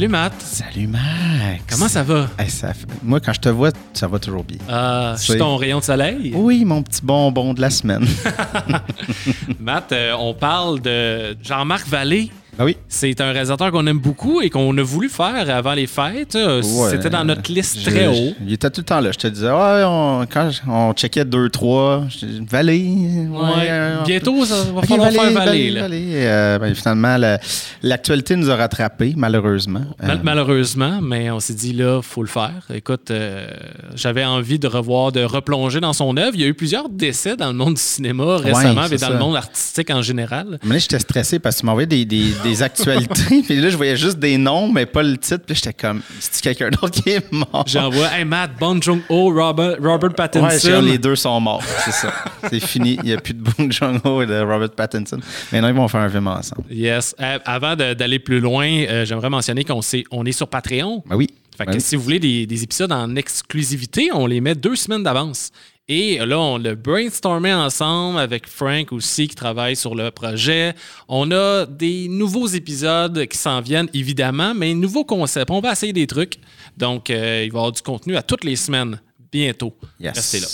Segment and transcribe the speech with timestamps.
[0.00, 0.32] Salut Matt.
[0.40, 1.62] Salut Max.
[1.68, 2.26] Comment ça va?
[2.38, 4.56] Hey, ça fait- Moi, quand je te vois, ça va toujours bien.
[4.70, 6.32] Euh, je suis C'est- ton rayon de soleil?
[6.34, 8.06] Oui, mon petit bonbon de la semaine.
[9.60, 12.30] Matt, euh, on parle de Jean-Marc Vallée.
[12.60, 12.76] Ah oui.
[12.88, 16.36] C'est un réalisateur qu'on aime beaucoup et qu'on a voulu faire avant les fêtes.
[16.36, 16.90] Euh, Ouais.
[16.90, 18.34] C'était dans notre liste Je- très je- haut.
[18.46, 19.10] Il était tout le temps là.
[19.12, 22.04] Je te disais, ouais, on, quand on checkait 2-3,
[22.48, 23.26] Vallée.
[23.30, 23.70] Ouais.
[24.06, 25.34] Bientôt, ça va falloir Vallée, faire Vallée.
[25.34, 25.80] Vallée, là.
[25.82, 26.06] Vallée.
[26.14, 27.38] Euh, ben, finalement, la-
[27.82, 29.82] l'actualité nous a rattrapés, malheureusement.
[30.02, 32.66] Mal- Euh, malheureusement, mais on s'est dit là, faut le faire.
[32.74, 33.46] Écoute, euh,
[33.94, 36.32] j'avais envie de revoir, de replonger dans son œuvre.
[36.34, 39.12] Il y a eu plusieurs décès dans le monde du cinéma récemment, mais dans ça.
[39.12, 40.58] le monde artistique en général.
[40.64, 43.42] Mais là, j'étais stressé parce que tu m'envoyais des, des, des actualités.
[43.46, 45.44] puis là, je voyais juste des noms, mais pas le titre.
[45.46, 47.64] Puis j'étais comme, c'est quelqu'un d'autre qui est mort?
[47.66, 50.46] J'envoie Hey Matt, Bon Joon-ho, Robert, Robert Pattinson.
[50.46, 52.12] Ouais, genre, les deux sont morts, c'est ça.
[52.50, 52.98] c'est fini.
[53.02, 55.18] Il n'y a plus de Bong Joon-ho et de Robert Pattinson.
[55.52, 56.64] Mais non, ils vont faire un film ensemble.
[56.70, 57.14] Yes.
[57.20, 59.80] Euh, avant d'aller plus loin, euh, j'aimerais mentionner qu'on
[60.10, 61.02] on est sur Patreon.
[61.06, 61.28] Ben oui.
[61.56, 61.80] Fait que Ben oui.
[61.82, 65.50] si vous voulez des, des épisodes en exclusivité, on les met deux semaines d'avance.
[65.92, 70.72] Et là, on l'a brainstormé ensemble avec Frank aussi qui travaille sur le projet.
[71.08, 75.50] On a des nouveaux épisodes qui s'en viennent, évidemment, mais nouveaux concepts.
[75.50, 76.38] On va essayer des trucs.
[76.76, 79.00] Donc, euh, il va y avoir du contenu à toutes les semaines,
[79.32, 79.74] bientôt.
[79.98, 80.14] Yes.
[80.14, 80.46] Restez là.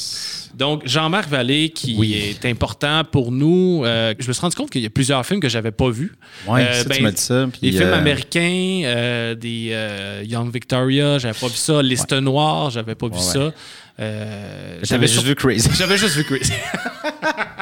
[0.57, 2.15] Donc, Jean-Marc Vallée, qui Oui.
[2.15, 3.83] est important pour nous.
[3.85, 6.15] euh, je me suis rendu compte qu'il y a plusieurs films que j'avais pas vus.
[6.49, 7.47] Ouais, Euh, ça, ben, tu m'as dit ça.
[7.53, 11.83] puis, des films euh, américains, des Young Victoria, j'avais pas vu ça.
[11.83, 13.53] Liste noire, j'avais pas vu Ouais, ça.
[13.99, 15.71] Euh, J'avais juste sur- vu Crazy.
[15.75, 16.53] J'avais juste vu Crazy.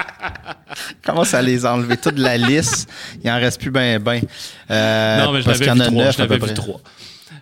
[1.05, 2.89] Comment ça les a enlevés toute la liste?
[3.23, 4.21] Il en reste plus ben ben.
[4.71, 6.05] Euh, non, mais je parce qu'il y en a trois.
[6.05, 6.55] neuf Je à peu l'avais vu près.
[6.55, 6.81] trois.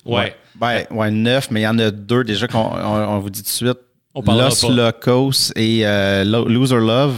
[0.04, 0.36] Ouais.
[0.56, 3.40] Ben, ouais, neuf, mais il y en a deux déjà qu'on on, on vous dit
[3.42, 3.78] tout de suite.
[4.14, 4.68] On Los.
[4.70, 7.14] Locos et euh, Lo- Loser Love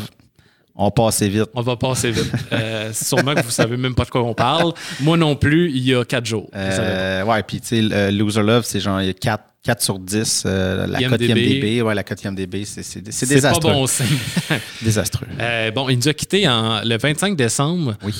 [0.77, 1.47] ont passé vite.
[1.55, 2.31] On va passer vite.
[2.53, 4.73] Euh, sûrement que vous savez même pas de quoi on parle.
[5.01, 6.49] Moi non plus, il y a quatre jours.
[6.55, 9.99] Euh, ouais, puis tu sais, Loser Love, c'est genre il y a 4, 4 sur
[9.99, 10.43] 10.
[10.47, 11.83] euh, la cote IMDb.
[11.83, 13.73] Ouais, la cote IMDB, c'est c'est- c'est pas désastreux.
[13.73, 14.07] bon signe.
[14.83, 15.27] Désastreux.
[15.41, 17.97] Euh, bon, il nous a quittés en, le 25 décembre.
[18.05, 18.15] Oui.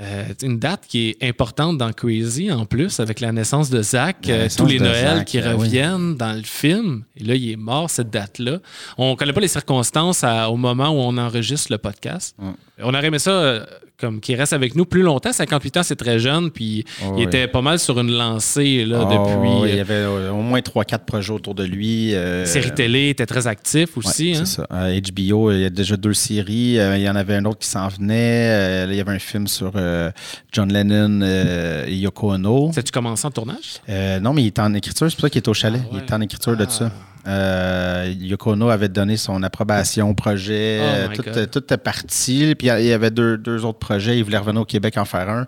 [0.00, 4.16] Euh, une date qui est importante dans Crazy en plus, avec la naissance de Zach,
[4.28, 5.64] euh, naissance tous les Noëls Zach, qui euh, oui.
[5.66, 7.04] reviennent dans le film.
[7.16, 8.60] Et là, il est mort cette date-là.
[8.96, 12.34] On ne connaît pas les circonstances à- au moment où on enregistre le podcast.
[12.82, 13.64] On aurait aimé ça euh,
[13.98, 15.30] comme qu'il reste avec nous plus longtemps.
[15.32, 17.22] 58 ans, c'est très jeune, puis Oh, il oui.
[17.24, 19.48] était pas mal sur une lancée là, Oh, depuis.
[19.62, 22.14] oui, il y euh, avait euh, au moins 3-4 projets autour de lui.
[22.14, 24.32] euh, série télé, était très actif Ouais, aussi.
[24.34, 24.42] hein.
[24.44, 24.66] c'est ça.
[24.72, 26.78] Euh, HBO, il y a déjà deux séries.
[26.78, 28.48] Euh, il y en avait un autre qui s'en venait.
[28.48, 30.10] Euh, il y avait un film sur euh,
[30.52, 32.72] John Lennon euh, et Yoko Ono.
[32.72, 33.80] Ça tu commencé en tournage?
[33.90, 35.08] Euh, non, mais il est en écriture.
[35.10, 35.82] C'est pour ça qu'il est au chalet.
[35.84, 36.00] Ah ouais.
[36.02, 36.90] Il est en écriture de ça.
[37.26, 40.78] Euh, Yoko Ono avait donné son approbation au projet.
[40.80, 41.36] Oh Euh, my tout, God.
[41.36, 42.54] euh, tout est parti.
[42.58, 44.18] Puis il y avait deux, deux autres projets.
[44.18, 45.46] Il voulait revenir au Québec en faire un.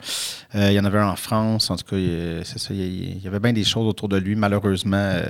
[0.54, 1.70] Euh, il y en avait un en France.
[1.70, 2.68] En tout cas, il- c'est ça.
[2.74, 2.82] Il
[3.22, 5.22] il y avait bien des choses autour de lui, malheureusement, euh,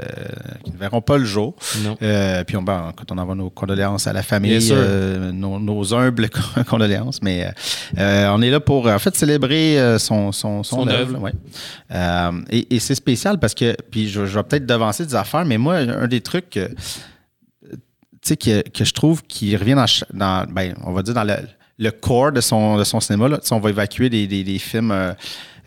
[0.65, 1.55] qui ne verront pas le jour.
[2.03, 5.95] Euh, puis on, ben, quand on envoie nos condoléances à la famille, euh, nos, nos
[5.95, 6.29] humbles
[6.69, 7.51] condoléances, mais euh,
[7.99, 11.19] euh, on est là pour en fait célébrer euh, son, son, son, Son œuvre.
[11.21, 11.33] ouais.
[11.95, 15.45] Euh, et et c'est spécial parce que, puis je, je vais peut-être devancer des affaires,
[15.45, 16.69] mais moi, un des trucs que,
[18.37, 19.77] que, que je trouve qui revient
[20.13, 21.35] dans, ben, on va dire dans le,
[21.79, 24.91] le corps de son, de son cinéma, là, on va évacuer des, des, des films.
[24.93, 25.13] euh,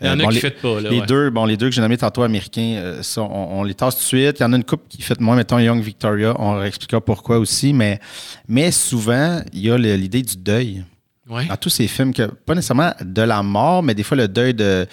[0.00, 0.80] Il y en a bon, qui les- ne pas.
[0.80, 1.06] Là, les ouais.
[1.06, 3.96] deux, bon, les deux que j'ai nommés tantôt américains, euh, ça, on, on les tasse
[3.96, 4.38] tout de suite.
[4.38, 6.34] Il y en a une couple qui fait moins, mettons Young Victoria.
[6.38, 8.00] On expliquera pourquoi aussi, mais,
[8.48, 10.84] mais souvent, il y a l'idée du deuil.
[11.28, 11.44] Ouais.
[11.46, 14.54] Dans tous ces films, que, pas nécessairement de la mort, mais des fois le deuil
[14.54, 14.86] de,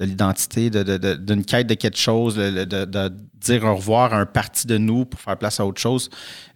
[0.00, 4.12] de l'identité, de- de- de- d'une quête de quelque chose, de, de dire au revoir
[4.14, 6.08] à un parti de nous pour faire place à autre chose,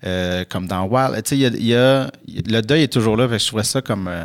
[0.05, 1.23] euh, comme dans Wild.
[1.23, 3.29] Tu sais, y a, y a- le deuil est toujours là.
[3.37, 4.25] je trouvais ça comme euh,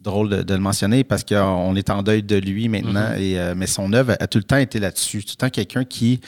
[0.00, 3.20] drôle de, le mentionner parce qu'on est en deuil de lui maintenant, Mm-hmm.
[3.22, 5.22] et, euh, mais son œuvre a, tout le temps été là-dessus.
[5.24, 6.20] Tout le temps quelqu'un qui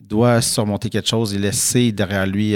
[0.00, 2.54] doit surmonter quelque chose et laisser derrière lui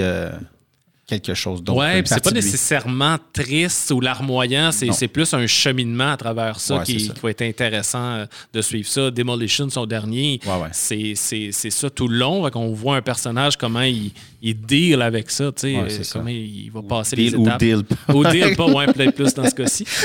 [1.07, 1.85] quelque chose d'autre.
[1.99, 6.83] Puis c'est pas nécessairement triste ou larmoyant, c'est plus un cheminement à travers ça, Ouais,
[6.83, 7.13] qui, ça.
[7.13, 9.11] qui va être intéressant euh, de suivre ça.
[9.11, 10.69] Demolition, son dernier, Ouais, ouais.
[10.71, 12.49] c'est c'est- c'est ça tout le long.
[12.55, 16.17] On voit un personnage, comment il, il deal avec ça, tu sais, Ouais, euh, ça.
[16.19, 17.59] comment il va passer Deal les ou étapes.
[17.59, 18.13] deal pas.
[18.13, 19.85] Ou deal pas, ouais, peut-être plus dans ce cas-ci.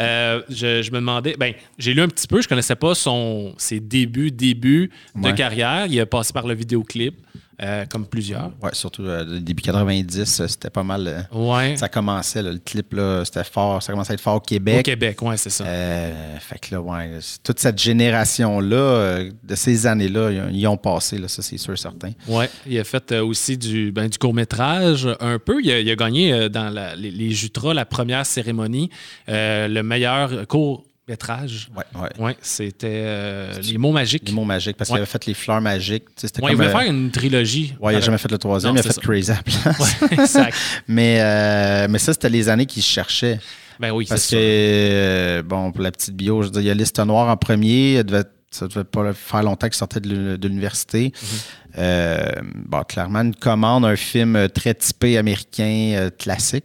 [0.00, 3.54] Euh, je, je me demandais, ben, j'ai lu un petit peu, je connaissais pas son,
[3.58, 5.86] ses débuts, débuts de carrière.
[5.88, 7.14] Il a passé par le vidéoclip,
[7.62, 8.50] euh, comme plusieurs.
[8.62, 11.06] Ouais, surtout euh, début 90, euh, c'était pas mal.
[11.06, 11.76] euh, Ouais.
[11.76, 12.94] Ça commençait, là, le clip,
[13.24, 13.82] c'était fort.
[13.82, 14.84] Ça commençait à être fort au Au Québec.
[14.84, 15.64] Québec, ouais, c'est ça.
[15.64, 21.42] Fait que là, ouais, toute cette génération-là, de ces années-là, ils ont- passé, là, ça,
[21.42, 22.12] c'est sûr, certain.
[22.28, 25.60] Ouais, il a fait aussi du, ben, du court-métrage un peu.
[25.60, 28.90] Il a, il a gagné dans la- les, les Jutras, la première cérémonie,
[29.26, 31.68] le meilleur court métrage.
[31.76, 32.08] Ouais, ouais.
[32.24, 34.22] Ouais, c'était euh, Les mots magiques.
[34.26, 34.94] Les mots magiques, parce Ouais.
[34.96, 36.04] qu'il avait fait Les fleurs magiques.
[36.16, 37.74] C'était Ouais, il voulait euh, faire une trilogie.
[37.80, 39.32] Ouais, il n'a jamais fait le troisième, Non, il a fait Crazy
[40.10, 40.54] exact.
[40.88, 43.40] mais, euh, mais ça, c'était les années qu'il cherchait.
[43.80, 44.36] Ben oui, Parce ça.
[44.36, 47.28] que, euh, bon, pour la petite bio, je veux dire, il y a Liste Noire
[47.28, 47.94] en premier.
[47.94, 51.12] Elle devait- ça devait pas faire longtemps qu'il sortait de l'uni- de l'université.
[51.76, 56.64] Euh, bon, clairement, une commande, un film euh, très typé américain, euh, classique.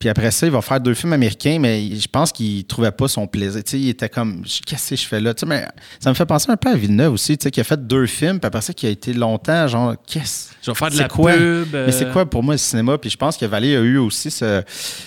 [0.00, 3.06] Puis après ça, il va faire deux films américains, mais je pense qu'il trouvait pas
[3.06, 3.62] son plaisir.
[3.62, 5.34] Tu sais, il était comme, qu'est-ce que je fais là?
[5.34, 5.68] Tu sais, mais
[6.00, 8.06] ça me fait penser un peu à Villeneuve aussi, tu sais, qui a fait deux
[8.06, 11.08] films, puis après ça, qui a été longtemps, genre, qu'est-ce Je vais faire de la
[11.08, 11.32] quoi?
[11.32, 11.68] pub.
[11.72, 12.98] mais c'est euh, quoi pour moi le cinéma?
[12.98, 14.62] Puis je pense que Valet a eu aussi ce,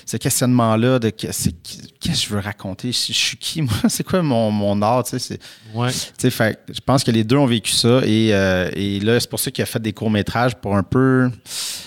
[0.06, 2.92] ce questionnement-là de qu'est-ce que je veux raconter?
[2.92, 3.74] Je, je suis qui, moi?
[3.90, 5.04] C'est quoi mon, mon art?
[5.04, 5.40] Tu sais, c'est-
[5.74, 5.92] Ouais.
[5.92, 8.02] tu sais, fait, je pense que les deux ont vécu ça.
[8.06, 11.30] Et, euh, et là, c'est pour ça qu'il a fait des courts-métrages pour un peu.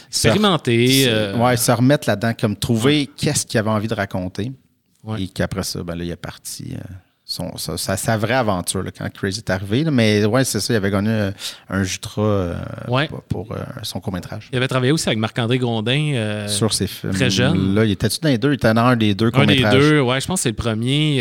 [0.08, 1.04] Expérimenter.
[1.04, 4.52] se- euh, ouais, se remettre là-dedans, comme trouver qu'est-ce qu'il avait envie de raconter.
[5.18, 6.74] Et qu'après ça, ben là, il est parti.
[7.36, 9.84] Son, sa, sa- sa vraie aventure là, quand Crazy est arrivé.
[9.84, 9.90] là.
[9.90, 11.30] Mais ouais, c'est ça, il avait gagné euh,
[11.68, 12.54] un Jutra euh,
[12.88, 13.08] Ouais.
[13.28, 14.48] pour, euh, son court-métrage.
[14.52, 16.12] Il avait travaillé aussi avec Marc-André Grondin.
[16.14, 17.12] euh, Sur ces films.
[17.12, 17.74] très jeune.
[17.74, 18.50] Là, il était-tu dans les deux?
[18.52, 20.54] Il était dans un des deux un des deux, ouais, je pense que c'est le
[20.54, 21.16] premier.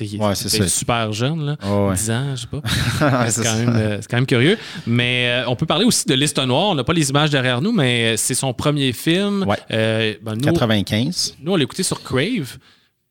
[0.00, 0.68] il Ouais, c'est était ça.
[0.68, 1.56] super jeune, là.
[1.64, 1.94] Ouais, ouais.
[1.94, 2.60] 10 ans, je sais pas.
[3.30, 3.56] C'est quand, ça.
[3.56, 4.58] même, c'est quand même curieux.
[4.86, 6.70] Mais on peut parler aussi de Liste Noire.
[6.70, 9.44] On n'a pas les images derrière nous, mais c'est son premier film.
[9.68, 11.34] Ben, nous, 95.
[11.42, 12.58] nous, on l'a écouté sur Crave.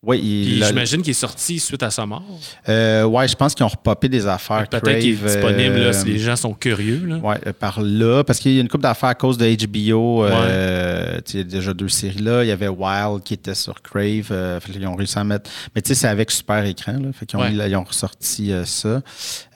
[0.04, 2.22] Oui, il, j'imagine qu'il est sorti suite à sa mort.
[2.70, 4.68] euh, ouais, je pense qu'ils ont repopé des affaires.
[4.70, 7.04] Peut-être qu'il est disponible là, euh, si les gens sont curieux.
[7.08, 7.16] Là.
[7.18, 10.24] Ouais, euh, par là, parce qu'il y a une couple d'affaires à cause de HBO.
[10.26, 12.44] euh, il y a déjà deux séries là.
[12.44, 14.28] Il y avait Wild qui était sur Crave.
[14.30, 15.50] euh, fait qu'ils ont réussi à mettre.
[15.74, 16.94] Mais tu sais, c'est avec Super Écran.
[16.94, 17.52] Là, fait ont, Ouais.
[17.54, 19.02] ils ont ressorti euh, ça.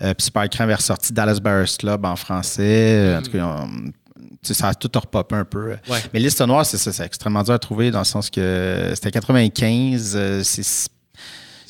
[0.02, 3.16] Euh, puis Super Écran avait ressorti Dallas Bears Club en français.
[3.18, 3.92] En tout cas, ils ont- tu sais,
[4.44, 5.70] ça a tout repopé un peu.
[5.90, 6.00] Ouais.
[6.14, 9.12] Mais Liste Noire, c'est ça, c'est extrêmement dur à trouver dans le sens que c'était
[9.12, 10.14] 95.
[10.16, 10.62] euh, c'est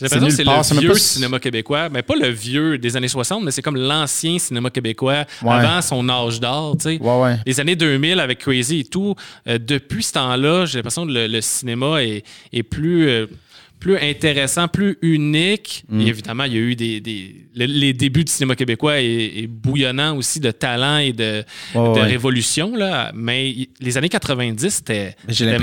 [0.01, 3.44] J'ai l'impression que c'est le vieux cinéma québécois, mais pas le vieux des années 60,
[3.44, 5.51] mais c'est comme l'ancien cinéma québécois Ouais.
[5.51, 6.78] avant son âge d'or.
[6.78, 7.01] tu sais.
[7.01, 7.38] Ouais, ouais.
[7.46, 9.13] Les années 2000 avec Crazy et tout,
[9.48, 12.24] euh, depuis ce temps-là, j'ai l'impression que le, le cinéma est,
[12.54, 13.28] est plus, euh,
[13.80, 15.84] plus intéressant, plus unique.
[15.90, 16.02] Mm.
[16.02, 19.06] Et évidemment, il y a eu des, des- le- les débuts du cinéma québécois est,
[19.44, 21.44] est bouillonnant aussi de talent et de,
[21.76, 22.04] Ouais, de ouais.
[22.04, 22.76] révolution.
[22.76, 23.12] Là.
[23.16, 25.16] Mais les années 90, c'était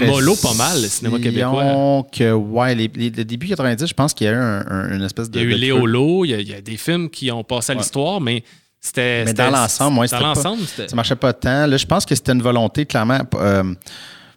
[0.07, 2.07] mollo pas mal, le cinéma québécois.
[2.11, 4.97] que, ouais, les, les- le début 90, je pense qu'il y a eu un- un-
[4.97, 5.39] une espèce de.
[5.39, 5.89] Il y a eu de Léo creux.
[5.89, 7.81] Lo, il y, a, il y a des films qui ont passé à Ouais.
[7.83, 8.43] l'histoire, mais
[8.81, 9.25] c'était.
[9.27, 10.63] Mais dans l'ensemble, ouais, Dans l'ensemble.
[10.67, 11.67] Ça marchait pas tant.
[11.67, 13.21] Là, je pense que c'était une volonté, clairement.
[13.35, 13.63] euh,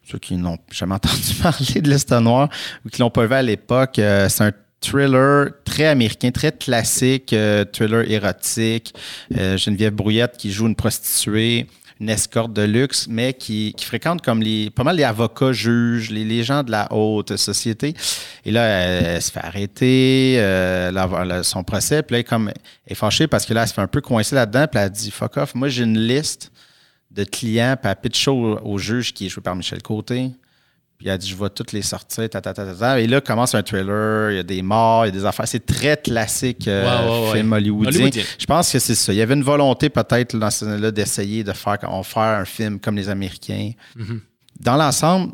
[0.10, 2.50] ceux qui n'ont jamais entendu parler de Noir
[2.86, 4.52] ou qui l'ont pas vu à l'époque, euh, c'est un
[4.82, 8.94] thriller très américain, très classique, euh, thriller érotique.
[9.38, 11.68] Euh, Geneviève Brouillette qui joue une prostituée,
[12.00, 16.12] une escorte de luxe, mais qui, qui fréquente comme les, pas mal les avocats, juges,
[16.12, 17.94] les, les gens de la haute société.
[18.46, 22.96] Et là, elle, se fait arrêter, euh, son procès, puis là, elle comme, elle est
[22.96, 25.36] fâchée parce que là, elle se fait un peu coincer là-dedans, puis elle dit Fuck
[25.38, 26.54] off, moi, j'ai une liste
[27.12, 30.32] de clients, puis elle pitch au, au juge qui est joué par Michel Côté.
[30.98, 33.00] Puis elle dit, je vais toutes les sortir, ta, ta, ta, ta, ta.
[33.00, 35.48] Et là commence un thriller, il y a des morts, il y a des affaires.
[35.48, 37.38] C'est très classique euh, ouais.
[37.38, 37.90] film hollywoodien.
[37.90, 38.24] Hollywoodien.
[38.38, 39.14] Je pense que c'est ça.
[39.14, 42.44] Il y avait une volonté peut-être dans ce là d'essayer de faire, on faire un
[42.46, 43.72] film comme les Américains.
[43.96, 44.20] Mhm.
[44.60, 45.32] Dans l'ensemble,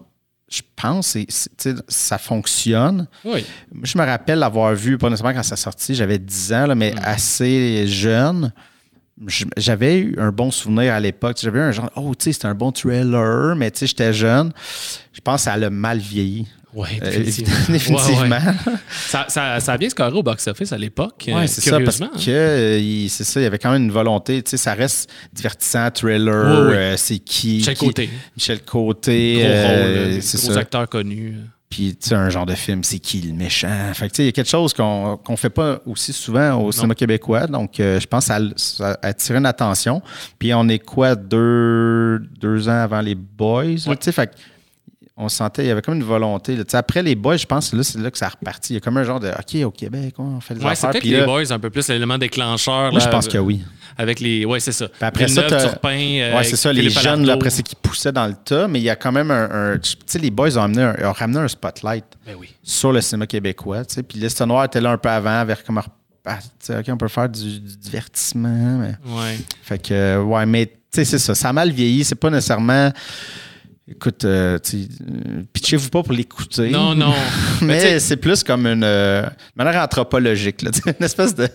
[0.48, 1.13] je pense
[1.57, 3.07] que ça fonctionne.
[3.24, 3.44] Oui.
[3.74, 6.75] Moi, je me rappelle l'avoir vu, pas nécessairement quand ça sorti, j'avais 10 ans, là,
[6.75, 7.00] mais Mm.
[7.03, 8.53] assez jeune.
[9.57, 11.38] J'avais eu un bon souvenir à l'époque.
[11.41, 14.13] J'avais eu un genre, oh, tu sais, c'était un bon trailer, mais tu sais, j'étais
[14.13, 14.51] jeune.
[15.13, 16.48] Je pense que ça a mal vieilli.
[16.74, 17.55] Oui, Euh, définitivement.
[17.69, 18.22] définitivement.
[18.24, 18.29] Ouais,
[18.67, 18.74] ouais.
[19.07, 21.24] Ça, ça, ça a bien scoré au box-office à l'époque.
[21.29, 23.84] Ouais, euh, c'est ça, parce que euh, il- c'est ça, il y avait quand même
[23.84, 27.57] une volonté, tu sais, ça reste divertissant, thriller, Ouais, euh, c'est qui?
[27.60, 28.10] Michel qui- Côté.
[28.36, 30.60] Michel Côté, Gros rôle, gros ça.
[30.60, 31.36] acteurs connus.
[31.69, 33.91] Puis, tu sais, un genre de film, c'est qui le méchant?
[33.93, 36.62] Fait que, tu sais, il y a quelque chose qu'on qu'on fait pas aussi souvent
[36.62, 37.48] au cinéma québécois.
[37.48, 40.01] Donc, euh, je pense que ça, a- attiré une attention.
[40.39, 43.63] Puis, on est quoi, deux, deux ans avant les Boys?
[43.88, 43.95] Ouais.
[43.98, 44.36] Tu sais, fait que
[45.17, 46.57] on sentait, il y avait comme une volonté.
[46.57, 46.63] là.
[46.74, 48.74] Après les Boys, je pense que là, c'est là que ça a reparti.
[48.74, 50.88] Il y a comme un genre de, OK, au Québec, on fait des Ouais, c'est
[50.88, 50.89] affaires.
[50.91, 52.91] peut-être Puis les là, boys un peu plus l'élément déclencheur.
[52.91, 53.62] moi, là, je pense que oui.
[53.98, 54.43] Avec les.
[54.43, 54.88] Ouais, c'est ça.
[55.00, 57.75] après ça, Villeneuve, t'as- Turpin, euh, Ouais, c'est ça, les jeunes, là, après, c'est qui
[57.77, 59.74] poussaient dans le tas, mais il y a quand même un.
[59.74, 62.53] un- tu sais, les Boys ont, amené un- ont ramené un spotlight Ben oui.
[62.62, 63.86] sur le cinéma québécois.
[63.86, 64.03] tu sais.
[64.03, 65.79] Puis Liste Noire était là un peu avant, vers comme.
[66.25, 68.79] ah, tu sais, OK, on peut faire du, du divertissement.
[68.79, 68.95] Mais...
[69.10, 69.38] Ouais.
[69.63, 71.34] Fait que, ouais, mais tu sais, c'est ça.
[71.34, 72.03] Ça a mal vieilli.
[72.03, 72.91] C'est pas nécessairement
[73.88, 74.58] Écoute, euh,
[75.54, 76.72] pitchez-vous pas pour l'écouter.
[76.72, 77.13] Non, non.
[77.62, 80.63] Mais c'est plus comme une euh, manière anthropologique.
[80.63, 81.48] Là, une espèce de.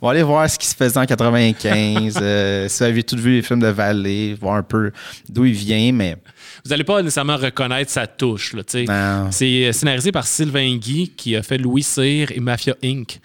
[0.00, 2.16] On va aller voir ce qui se faisait en 95.
[2.22, 4.92] euh, si vous avez tout vu les films de Vallée, voir un peu
[5.28, 6.16] d'où il vient, mais.
[6.64, 8.54] vous n'allez pas nécessairement reconnaître sa touche.
[8.68, 13.18] C'est euh, scénarisé par Sylvain Guy qui a fait Louis Cyr et Mafia Inc.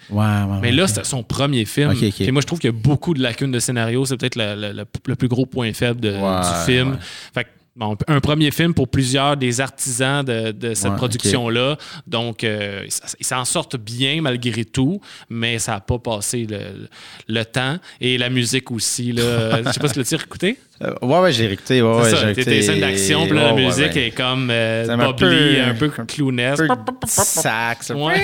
[0.60, 1.92] Mais là, c'était son premier film.
[2.18, 4.04] Et moi, je trouve qu'il y a beaucoup de lacunes de scénario.
[4.06, 6.98] C'est peut-être le, le- le- le plus gros point faible de- du film.
[7.32, 11.76] Fait que, bon, un premier film pour plusieurs des artisans de, de cette Ouais, production-là.
[12.06, 12.86] Donc, euh,
[13.18, 16.88] ils s'en sortent bien malgré tout, mais ça n'a pas passé le,
[17.28, 17.76] le temps.
[18.00, 19.12] Et la musique aussi.
[19.12, 19.62] Là.
[19.66, 20.58] Je sais pas si tu l'as écouté.
[20.82, 21.82] Euh, ouais, ouais, j'ai écouté.
[21.82, 22.44] Ouais, C'est ça, écouté.
[22.50, 24.06] des scènes d'action, puis là, la Ouais, musique ouais.
[24.06, 26.62] est comme euh, un peu- peu clownesque.
[26.68, 27.90] Un peu sax.
[27.90, 28.22] Ouais,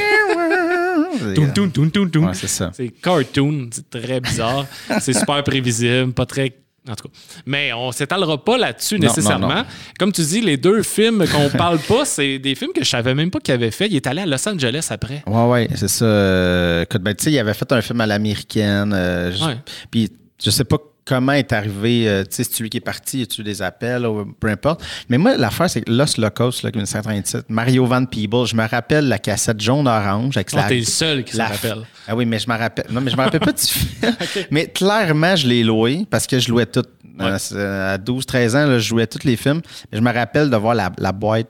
[2.35, 2.71] c'est ça.
[2.75, 4.67] C'est cartoon, c'est très bizarre.
[5.01, 6.53] c'est super prévisible, pas très.
[6.89, 7.15] En tout cas.
[7.47, 9.49] Mais on s'étalera pas là-dessus nécessairement.
[9.49, 9.65] non, non.
[9.99, 13.15] Comme tu dis, les deux films qu'on parle pas, c'est des films que je savais
[13.15, 13.87] même pas qu'il avait fait.
[13.87, 15.23] Il est allé à Los Angeles après.
[15.27, 16.83] Ouais, ouais, c'est ça.
[16.83, 18.93] Écoute, ben, tu sais, il avait fait un film à l'américaine.
[18.95, 19.57] euh, Ouais.
[19.91, 20.11] Puis,
[20.43, 23.43] je sais pas comment est arrivé, euh, tu sais, c'est lui qui est parti, as-tu
[23.43, 24.85] des appels ou peu importe.
[25.09, 29.09] Mais moi, l'affaire, c'est que Los Locos, là, 1937, Mario Van Peebles, je me rappelle
[29.09, 30.65] la cassette jaune-orange avec Oh, la.
[30.65, 31.83] t'es le seul qui la- rappelle.
[32.09, 32.87] Ah oui, mais je me rappelle.
[32.91, 34.15] Non, mais je me rappelle pas du film.
[34.51, 36.83] Mais clairement, je l'ai loué parce que je louais tout.
[37.21, 39.63] Euh, c'est- à 12-13 ans, là, je jouais tous les films.
[39.91, 41.49] Mais je me rappelle de voir la, la boîte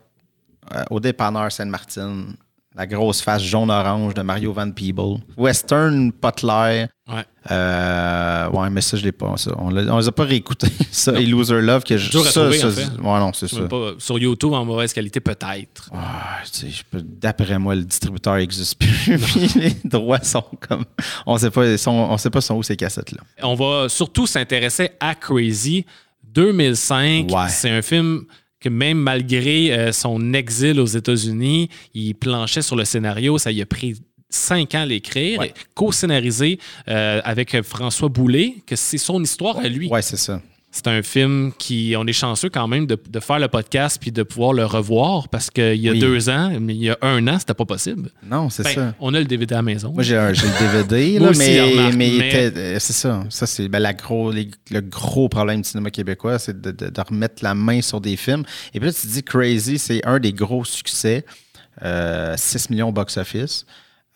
[0.75, 2.35] euh, au dépanneur Sainte-Martine.
[2.77, 5.19] La grosse face jaune-orange de Mario Van Peebles.
[5.39, 6.89] Western, pas clair.
[7.09, 7.25] Ouais.
[7.51, 9.33] Euh, ouais, mais ça, je l'ai pas.
[9.37, 9.53] Ça.
[9.59, 10.69] On, les a pas réécoutés.
[10.91, 12.11] Ça, et Loser Love, que je.
[12.19, 12.83] Ça, trouver, ça, en fait.
[13.01, 13.63] Ouais, non, c'est ça.
[13.63, 15.89] Pas- sur YouTube en mauvaise qualité, peut-être.
[15.95, 16.39] Ah,
[16.93, 19.19] D'après moi, le distributeur n'existe plus.
[19.25, 20.85] Puis les droits sont comme.
[21.25, 23.21] On sait pas, sont- on sait pas sont où ces cassettes-là.
[23.43, 25.87] On va surtout s'intéresser à Crazy
[26.25, 27.31] 2005.
[27.31, 27.49] Ouais.
[27.49, 28.25] C'est un film
[28.67, 33.39] que même malgré euh, son exil aux États-Unis, il planchait sur le scénario.
[33.39, 33.95] Ça y a pris
[34.29, 35.39] cinq ans à l'écrire.
[35.39, 35.55] Ouais.
[35.75, 36.59] Co-scénarisé
[36.89, 39.89] euh, avec François Boulet, que c'est son histoire à lui.
[39.89, 40.43] Ouais, c'est ça.
[40.73, 44.13] C'est un film qui, on est chanceux quand même de, de faire le podcast puis
[44.13, 45.99] de pouvoir le revoir parce qu'il y a Oui.
[45.99, 48.11] deux ans, mais il y a un an, c'était pas possible.
[48.23, 48.95] Non, c'est Ben, ça.
[49.01, 49.93] on a le DVD à la maison.
[49.93, 50.33] Moi, j'ai le
[50.83, 53.25] DVD, là, aussi, mais, mais, euh, c'est ça.
[53.31, 56.91] Ça, c'est ben, la gros, les- le gros problème du cinéma québécois, c'est de, de-
[56.91, 58.45] de remettre la main sur des films.
[58.75, 61.25] Et puis là, tu dis Crazy, c'est un des gros succès.
[61.83, 63.65] Euh, 6 millions au box-office.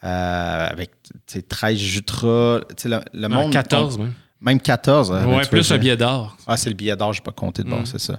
[0.04, 2.60] euh, avec tu sais, 13 Jutra.
[2.76, 3.52] Tu sais, Le, le monde.
[3.52, 4.08] 14, on- ouais.
[4.40, 5.12] Même 14.
[5.12, 6.36] hein, Ouais, plus un billet d'or.
[6.46, 7.86] Ah, c'est le billet d'or, je n'ai pas compté de bon, Mm.
[7.86, 8.18] c'est ça.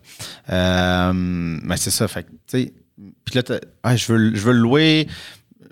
[0.51, 2.73] Euh, mais c'est ça, fait que, tu sais.
[3.25, 3.41] Puis là,
[3.83, 5.07] ah, je, veux, le- je veux le louer.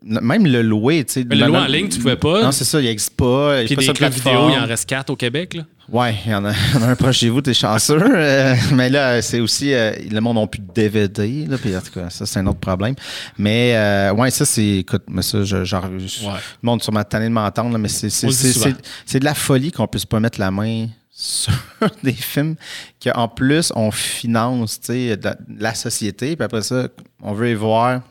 [0.02, 1.24] Même le louer, tu sais.
[1.26, 2.42] Mais le louer en ligne, tu pouvais pas.
[2.42, 3.62] Non, c'est ça, il n'existe pas.
[3.62, 4.48] Il Puis des sur clubs plateforme.
[4.48, 5.54] vidéo, il en reste quatre au Québec.
[5.56, 5.64] Là.
[5.92, 8.00] Ouais, il y, en a, il y en a un proche chez vous, t'es chanceux.
[8.02, 9.74] Euh, mais là, c'est aussi.
[9.74, 11.46] euh, le monde n'a plus de DVD.
[11.48, 12.96] Là, puis en tout cas, ça, c'est un autre problème.
[13.38, 14.66] Mais euh, ouais, ça, c'est.
[14.80, 15.86] Écoute, mais ça, je- genre.
[15.86, 16.00] Ouais.
[16.02, 19.72] Le monde sur ma tanné de m'entendre, là, mais c'est, c'est, c'est, de la folie
[19.72, 21.52] qu'on puisse pas mettre la main sur
[22.04, 22.56] des films
[23.04, 26.36] qu'en plus on finance tu sais, la, la société.
[26.36, 26.88] Puis après ça,
[27.22, 28.02] on veut les voir.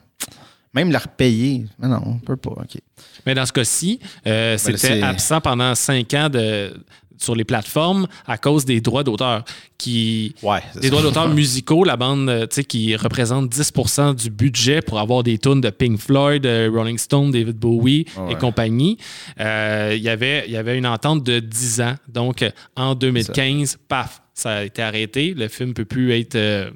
[0.75, 1.65] Même leur payer.
[1.79, 2.51] Mais non, on peut pas.
[2.51, 2.79] OK.
[3.25, 6.75] Mais dans ce cas-ci, euh, Ben, c'était absent pendant cinq ans de,
[7.19, 9.45] sur les plateformes à cause des droits d'auteur.
[9.77, 10.59] Qui, Ouais.
[10.75, 10.89] des ça.
[10.91, 15.61] droits d'auteur musicaux, la bande euh, qui représente 10% du budget pour avoir des tunes
[15.61, 18.33] de Pink Floyd, euh, Rolling Stone, David Bowie Ouais.
[18.33, 18.99] et compagnie.
[19.39, 21.95] Euh, Il y avait- il y avait une entente de 10 ans.
[22.09, 22.45] Donc,
[22.77, 25.33] en 2015, paf, ça a été arrêté.
[25.37, 26.35] Le film ne peut plus être.
[26.35, 26.71] euh,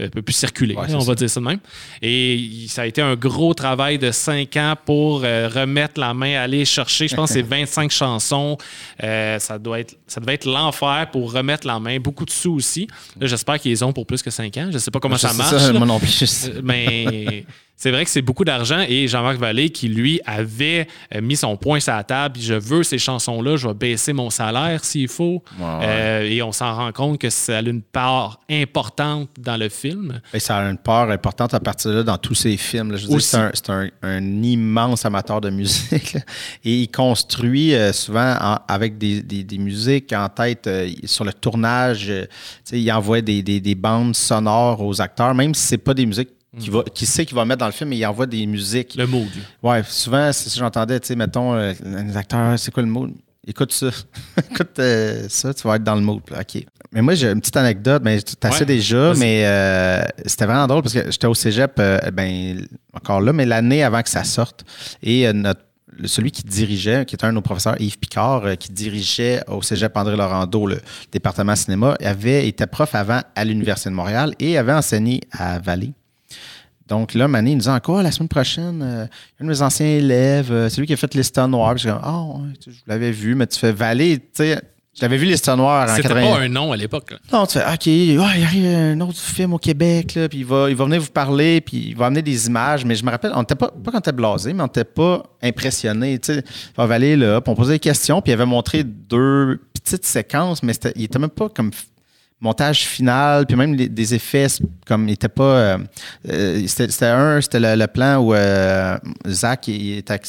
[0.00, 1.06] euh, peut plus circuler, Ouais, on ça.
[1.06, 1.58] va dire ça de même.
[2.02, 6.34] Et ça a été un gros travail de cinq ans pour euh, remettre la main,
[6.40, 8.56] aller chercher, je pense, c'est 25 chansons.
[9.02, 11.98] Euh, ça, doit être, ça devait être l'enfer pour remettre la main.
[11.98, 12.86] Beaucoup de sous aussi.
[13.20, 14.68] J'espère qu'ils les ont pour plus que cinq ans.
[14.72, 15.52] Je sais pas comment ça C'est marche.
[15.52, 15.72] là.
[15.72, 16.50] moi non plus.
[16.62, 17.44] Mais
[17.80, 21.56] c'est vrai que c'est beaucoup d'argent et Jean-Marc Vallée qui, lui, avait euh, mis son
[21.56, 22.38] point sur la table.
[22.40, 25.42] Je veux ces chansons-là, je vais baisser mon salaire s'il faut.
[25.58, 25.78] Ouais, ouais.
[25.84, 30.20] Euh, et on s'en rend compte que ça a une part importante dans le film.
[30.34, 32.96] Et ça a une part importante à partir de là dans tous ses films.
[33.20, 36.14] c'est un, c'est un- un immense amateur de musique.
[36.14, 36.20] là.
[36.64, 41.24] Et il construit euh, souvent en- avec des, des- des musiques en tête euh, sur
[41.24, 42.12] le tournage.
[42.72, 46.30] il envoie des, des- des bandes sonores aux acteurs, même si c'est pas des musiques
[46.58, 48.94] qu'il va- qu'il sait qu'il va mettre dans le film, mais il envoie des musiques.
[48.96, 49.28] Le mood.
[49.62, 53.08] Ouais, souvent, que j'entendais, tu sais, mettons, euh, les acteurs, c'est quoi le mot?
[53.46, 53.88] Écoute ça.
[54.50, 56.20] Écoute euh, ça, tu vas être dans le mood.
[56.30, 56.64] OK.
[56.92, 60.66] Mais moi, j'ai une petite anecdote, mais tu as Ouais, déjà, mais euh, c'était vraiment
[60.66, 64.24] drôle parce que j'étais au cégep, euh, ben, encore là, mais l'année avant que ça
[64.24, 64.64] sorte.
[65.02, 65.60] Et notre,
[66.04, 69.94] celui qui dirigeait, qui était un de nos professeurs, Yves Picard, qui dirigeait au cégep
[69.96, 70.80] André Laurando le
[71.12, 75.92] département cinéma, avait été prof avant à l'Université de Montréal et avait enseigné à Vallée.
[76.88, 79.06] Donc là, Mané, il nous dit encore la semaine prochaine, euh,
[79.40, 81.76] un de mes anciens élèves, euh, c'est lui qui a fait l'histoire noire.
[81.76, 84.60] Je dis, ah, ouais, je l'avais vu, mais tu fais Vallée, tu sais.
[84.94, 87.14] J'avais vu l'histoire noire en C'était pas un nom à l'époque.
[87.32, 90.68] Non, tu fais, OK, il arrive un autre film au Québec, là, puis il va,
[90.70, 92.84] il va venir vous parler, puis il va amener des images.
[92.84, 95.22] Mais je me rappelle, on n'était pas, pas quand t'es blasé, mais on n'était pas
[95.40, 96.18] impressionné.
[96.18, 98.82] Tu sais, il va aller là, puis on posait des questions, puis il avait montré
[98.82, 101.70] deux petites séquences, mais il était même pas comme
[102.40, 104.46] montage final, puis même des effets
[104.86, 105.42] comme il était pas.
[105.42, 105.78] Euh,
[106.28, 110.20] euh, c'était un, c'était le, plan où euh, Zach il était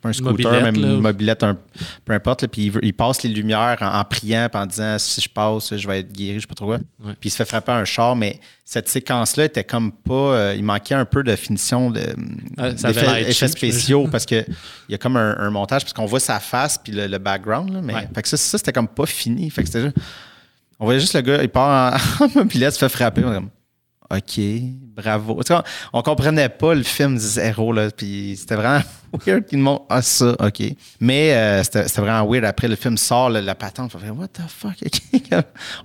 [0.00, 1.58] pas un scooter, même une mobilette, un,
[2.06, 2.46] peu importe.
[2.46, 6.10] puis il, passe les lumières en, priant, en disant si je passe, je vais être
[6.10, 6.78] guéri, je sais pas trop quoi.
[6.78, 10.54] Puis il se fait frapper un char, mais cette séquence-là était comme pas.
[10.54, 12.00] il manquait un peu de finition de,
[12.56, 14.46] ah, d'effets spéciaux parce qu'il
[14.88, 17.70] y a comme un, montage, parce qu'on voit sa face puis le, background.
[17.70, 19.50] Là, mais fait que ça, ça c'était comme pas fini.
[19.50, 19.96] Fait que c'était juste
[20.80, 23.22] on voyait juste le gars, il part en, mobilette, se fait frapper.
[23.24, 23.50] On comme,
[24.10, 24.40] OK,
[24.96, 25.40] bravo.
[25.92, 28.82] on, ne comprenait pas le film zéro, là, puis c'était vraiment
[29.26, 30.62] weird qu'ils montrent ah, ça, OK.
[30.98, 32.44] Mais euh, c'était, vraiment weird.
[32.44, 34.74] Après, le film sort, la patente, on fait, What the fuck?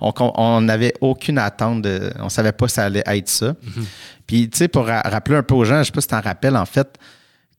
[0.00, 3.52] on n'avait aucune attente, de, on savait pas si ça allait être ça.
[3.52, 3.84] Mm-hmm.
[4.26, 6.20] Puis, tu sais, pour rappeler un peu aux gens, je sais pas si tu t'en
[6.20, 6.98] rappelles, en fait,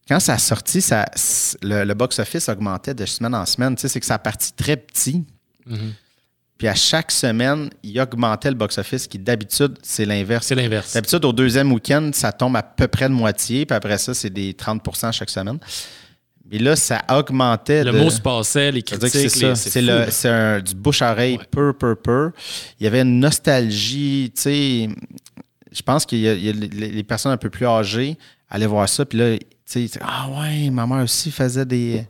[0.08, 1.06] quand ça a sorti, ça,
[1.62, 3.76] le, box-office augmentait de semaine en semaine.
[3.76, 5.24] Tu sais, c'est que ça a parti très petit.
[5.70, 5.92] Mm-hmm.
[6.58, 10.48] Puis à chaque semaine, il augmentait le box-office, qui d'habitude, c'est l'inverse.
[10.48, 10.94] C'est l'inverse.
[10.94, 14.32] D'habitude, au deuxième week-end, ça tombe à peu près de moitié, puis après ça, c'est
[14.32, 15.60] des 30% chaque semaine.
[16.50, 17.84] Mais là, ça augmentait.
[17.84, 19.10] Le mot se passait, les critiques.
[19.10, 19.56] C'est ça.
[19.56, 22.32] C'est du bouche-oreille, peu, peu, peu.
[22.80, 24.90] Il y avait une nostalgie, tu sais.
[25.72, 28.18] Je pense qu'il y, a les personnes un peu plus âgées
[28.50, 32.08] allaient voir ça, puis là, tu sais, ah ouais, ma mère aussi faisait des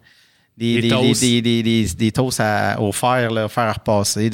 [0.57, 1.21] des, des, toasts.
[1.21, 4.31] Des, des, des, toasts à, au fer, là, fer à repasser.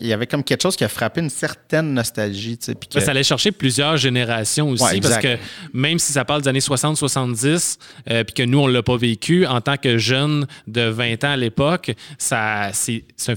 [0.00, 2.58] il y avait comme quelque chose qui a frappé une certaine nostalgie.
[2.58, 3.00] Que...
[3.00, 5.36] Ça allait chercher plusieurs générations aussi, parce que
[5.74, 7.78] même si ça parle des années 60-70,
[8.10, 11.24] euh, puis que nous, on ne l'a pas vécu, en tant que jeune de 20
[11.24, 12.72] ans à l'époque, c'est un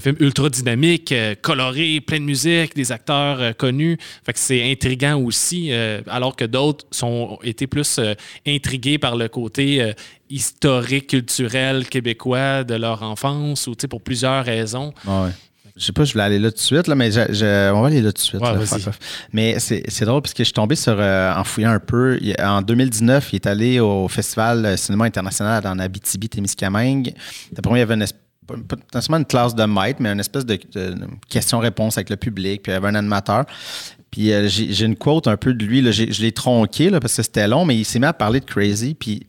[0.00, 3.98] film ultra dynamique, euh, coloré, plein de musique, des acteurs euh, connus.
[4.24, 5.72] Fait que c'est intriguant aussi,
[6.06, 8.00] alors que d'autres sont été plus
[8.46, 9.92] intrigués par le côté
[10.30, 14.94] historique, culturel québécois de leur enfance ou pour plusieurs raisons.
[15.06, 15.30] Ah ouais.
[15.76, 18.02] Je sais pas, je voulais aller là tout de suite, là, mais on va aller
[18.02, 18.42] là tout de suite.
[19.32, 22.60] mais c'est drôle parce que je suis tombé sur, euh, en fouillant un peu, en
[22.60, 27.14] 2019, il est allé au Festival Cinéma International en Abitibi-Témiscamingue.
[27.52, 28.06] D'après moi, il y avait une,
[28.46, 30.58] pas une classe de maître, mais une espèce de,
[31.28, 33.46] question-réponse avec le public, puis il y avait un animateur.
[34.10, 37.16] Puis euh, j'ai une quote un peu de lui, là, je l'ai tronqué là, parce
[37.16, 39.28] que c'était long, mais il s'est mis à parler de Crazy, puis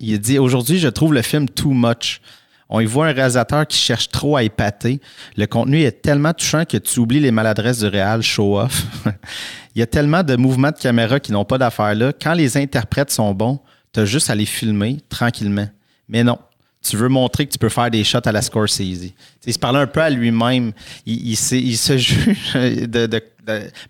[0.00, 2.20] il dit Aujourd'hui, je trouve le film too much.
[2.68, 5.00] On y voit un réalisateur qui cherche trop à épater.
[5.36, 8.86] Le contenu est tellement touchant que tu oublies les maladresses du réal show-off.
[9.74, 12.12] il y a tellement de mouvements de caméra qui n'ont pas d'affaire là.
[12.20, 13.60] Quand les interprètes sont bons,
[13.92, 15.68] tu as juste à les filmer tranquillement.
[16.08, 16.38] Mais non,
[16.82, 19.12] tu veux montrer que tu peux faire des shots à la Scorsese.
[19.46, 20.72] il se parlait un peu à lui-même.
[21.04, 23.22] Il, se juge de,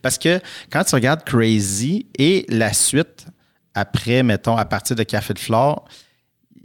[0.02, 3.26] Parce que quand tu regardes Crazy et la suite,
[3.76, 5.84] après, mettons, à partir de Café de Flore,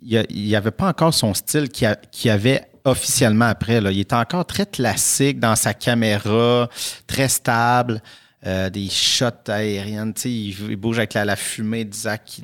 [0.01, 1.93] il n'y avait pas encore son style qu'il
[2.23, 3.81] y avait officiellement après.
[3.81, 3.91] Là.
[3.91, 6.69] Il était encore très classique dans sa caméra,
[7.05, 8.01] très stable,
[8.47, 10.13] euh, des shots aériennes.
[10.23, 12.39] Il, il bouge avec la, fumée de Zach.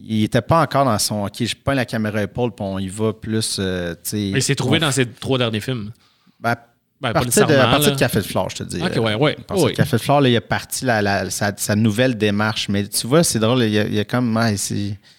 [0.00, 2.88] Il n'était pas encore dans son OK, je peins la caméra épaule, puis on y
[2.88, 3.56] va plus.
[3.58, 5.90] Euh, Mais il s'est trouvé dans ses trois derniers films.
[6.38, 6.54] Ben,
[7.00, 8.82] ben, à, partir de, Café de Flore, je te dis.
[8.82, 9.36] OK, ouais, ouais.
[9.48, 12.68] À Café de Flore, là, il a parti la, sa, nouvelle démarche.
[12.68, 14.36] Mais tu vois, c'est drôle, il y a, il y a comme.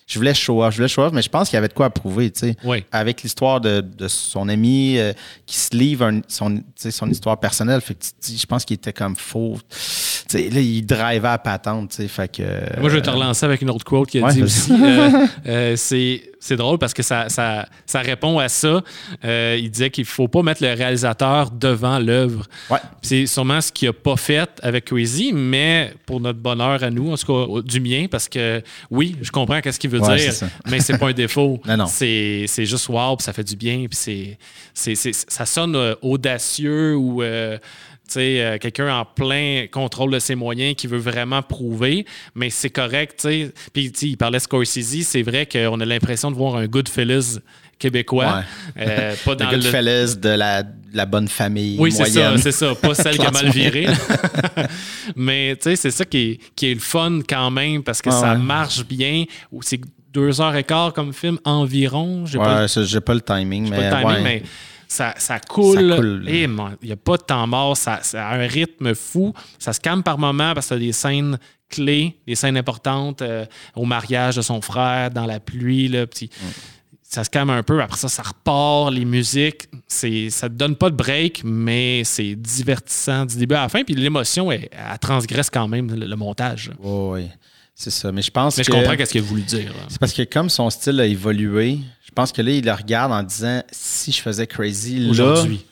[0.10, 1.74] Je voulais show off, je voulais show off, mais je pense qu'il y avait de
[1.74, 2.56] quoi à prouver, tu sais.
[2.91, 5.13] Avec l'histoire de, son ami euh,
[5.45, 7.80] qui se livre son, son histoire personnelle.
[7.82, 9.58] Fait que je pense qu'il était comme faux.
[10.34, 12.08] là, il drivait à patente, tu sais.
[12.08, 12.41] Fait que.
[12.80, 14.72] Moi, je vais te relancer avec une autre quote qui a dit aussi.
[14.72, 15.76] Euh, euh,
[16.39, 18.82] c'est drôle parce que ça, ça, ça répond à ça.
[19.26, 22.45] Euh, il disait qu'il ne faut pas mettre le réalisateur devant l'œuvre.
[23.02, 27.12] C'est sûrement ce qu'il n'a pas fait avec Crazy, mais pour notre bonheur à nous,
[27.12, 30.33] en tout cas du mien, parce que oui, je comprends qu'est-ce qu'il veut dire,
[30.67, 31.59] mais c'est pas un défaut.
[31.67, 31.85] non, non.
[31.88, 34.38] C'est juste wow, puis ça fait du bien, puis
[34.73, 37.23] c'est, ça sonne euh, audacieux ou.
[37.23, 37.57] Euh,
[38.17, 43.27] euh, quelqu'un en plein contrôle de ses moyens qui veut vraiment prouver, mais c'est correct.
[43.73, 47.39] Puis il parlait Scorsese, c'est vrai qu'on a l'impression de voir un Goodfellas
[47.77, 48.43] québécois.
[48.77, 51.78] Euh, pas dans le de la, la, bonne famille.
[51.80, 52.75] Oui, c'est ça, c'est ça.
[52.75, 53.88] Pas celle qui a mal viré.
[55.15, 58.12] Mais tu sais, c'est ça qui est, qui est, le fun quand même parce que
[58.12, 59.25] ça marche bien.
[59.62, 62.25] C'est deux heures et quart comme film environ.
[62.25, 64.21] J'ai pas, Ouais, j'ai pas le timing, mais, pas le timing, ouais.
[64.23, 64.43] mais
[64.88, 65.95] ça, ça coule.
[65.95, 66.49] Ça il
[66.84, 67.78] n'y a pas de temps mort.
[67.78, 69.34] Ça, ça a un rythme fou.
[69.60, 71.38] Ça se calme par moments parce que des scènes
[71.69, 75.88] clés, des scènes importantes euh, au mariage de son frère, dans la pluie.
[75.88, 76.30] Là, puis
[77.12, 77.82] Ça se calme un peu.
[77.82, 78.93] Après ça, ça repart.
[78.93, 83.62] Les musiques, c'est, ça te donne pas de break, mais c'est divertissant du début à
[83.63, 83.84] la fin.
[83.84, 86.69] Puis l'émotion, elle, elle transgresse quand même le, le montage.
[86.80, 87.30] Ouais, ouais.
[87.74, 88.12] C'est ça.
[88.12, 89.74] Mais je pense Mais je comprends qu'est-ce qu'il a voulu dire.
[89.88, 93.12] c'est parce que comme son style a évolué, je pense que là, il le regarde
[93.12, 95.65] en disant si je faisais crazy là, Aujourd'hui.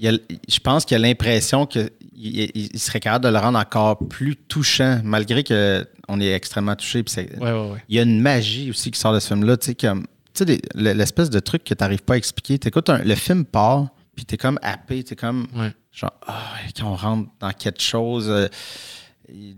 [0.00, 3.98] il a- je pense qu'il a l'impression qu'il il- serait capable de le rendre encore
[4.08, 7.04] plus touchant, malgré qu'on est extrêmement touché.
[7.16, 7.82] Ouais, ouais, ouais.
[7.88, 10.44] Il y a une magie aussi qui sort de ce film-là, tu sais, comme, tu
[10.46, 12.58] sais, l'espèce de truc que tu n'arrives pas à expliquer.
[12.58, 15.72] Tu écoutes le film part, puis tu es comme happé, tu es comme, Ouais.
[15.92, 18.48] genre, ah, quand on rentre dans quelque chose, euh,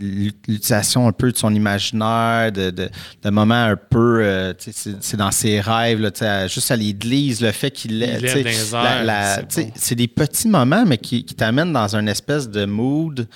[0.00, 2.88] l'utilisation un peu de son imaginaire, de, de,
[3.22, 7.40] de moments un peu, euh, tu sais, c'est dans ses rêves, là, juste à l'église,
[7.42, 8.02] le fait qu'il
[9.74, 13.28] c'est des petits moments, mais qui, qui t'amènent dans une espèce de mood.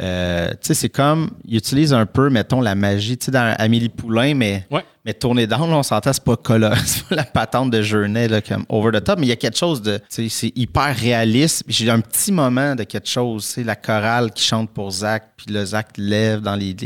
[0.00, 3.54] Euh, tu sais, c'est comme, il utilise un peu, mettons, la magie, tu sais, dans
[3.58, 4.84] Amélie Poulain, mais, Ouais.
[5.08, 6.36] Mais tourné down, là, on s'entend, c'est pas
[6.84, 9.36] c'est pas la patente de Journey, là, comme over the top, mais il y a
[9.36, 11.64] quelque chose de, c'est hyper réaliste.
[11.66, 15.46] J'ai un petit moment de quelque chose, sais, la chorale qui chante pour Zach, puis
[15.50, 16.58] le Zach lève dans.
[16.58, 16.76] Puis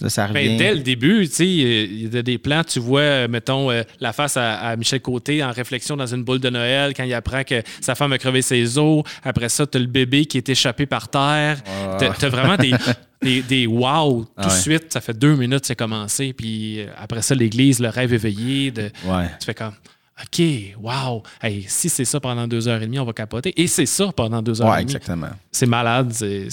[0.00, 0.48] là, ça revient.
[0.48, 4.12] Ben, dès le début, il y a des plans, tu vois, euh, mettons, euh, la
[4.12, 7.42] face à, à Michel Côté en réflexion dans une boule de Noël quand il apprend
[7.44, 9.02] que sa femme a crevé ses os.
[9.22, 11.58] Après ça, tu as le bébé qui est échappé par terre.
[12.00, 12.08] Ouais.
[12.18, 12.72] Tu as vraiment des,
[13.22, 14.58] des, des wow tout Ah de ouais.
[14.58, 14.92] suite.
[14.92, 16.32] Ça fait deux minutes, c'est commencé.
[16.32, 18.70] Puis euh, après ça, l'église, le rêve éveillé.
[18.70, 19.26] De, Ouais.
[19.40, 19.72] tu fais comme.
[20.18, 20.42] OK,
[20.80, 21.22] wow.
[21.42, 23.52] Hey, si c'est ça pendant deux heures et demie, on va capoter.
[23.60, 24.94] Et c'est ça pendant deux heures Ouais, et demie.
[24.96, 25.28] exactement.
[25.52, 26.48] C'est malade, c'est-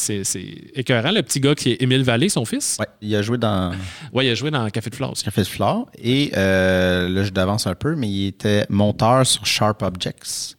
[0.75, 1.11] écœurant.
[1.11, 3.71] Le petit gars qui est Émile Vallée, son fils, Ouais, il a joué dans
[4.11, 5.13] ouais, il a joué dans Café de Flore.
[5.23, 9.45] Café de Flore et euh, là, je d'avance un peu, mais il était monteur sur
[9.45, 10.57] Sharp Objects.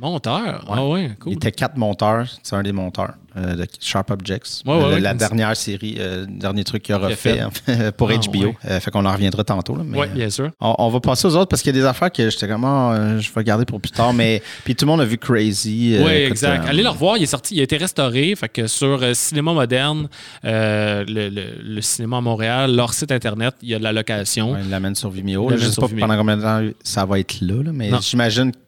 [0.00, 0.64] Monteur.
[0.68, 1.32] Ah ouais, cool.
[1.32, 2.26] Il était quatre monteurs.
[2.42, 4.62] C'est un des monteurs euh, de Sharp Objects.
[4.66, 7.74] Ouais, ouais, Euh, ouais, la dernière série, euh, dernier truc qu'il a fait, fait.
[7.76, 8.38] fait, pour Ah, HBO.
[8.38, 8.56] ouais.
[8.68, 9.76] Euh, fait qu'on en reviendra tantôt.
[9.76, 10.50] Oui, bien sûr.
[10.60, 12.64] on, on va passer aux autres parce qu'il y a des affaires que j'étais comme,
[12.64, 14.12] Ah, euh, je vais garder pour plus tard.
[14.12, 15.94] Mais puis tout le monde a vu Crazy.
[15.96, 16.64] euh, oui, exact.
[16.64, 18.34] euh, Allez le revoir, il est sorti, il a été restauré.
[18.36, 20.08] Fait que sur euh, Cinéma Moderne,
[20.44, 23.92] euh, le, le- le cinéma à Montréal, leur site internet, il y a de la
[23.92, 24.52] location.
[24.52, 25.50] ouais, il l'amène sur Vimeo.
[25.50, 25.56] Là.
[25.56, 26.00] Je l'amène sais pas Vimeo.
[26.06, 28.60] pendant combien de temps ça va être là, là, mais j'imagine qu'ils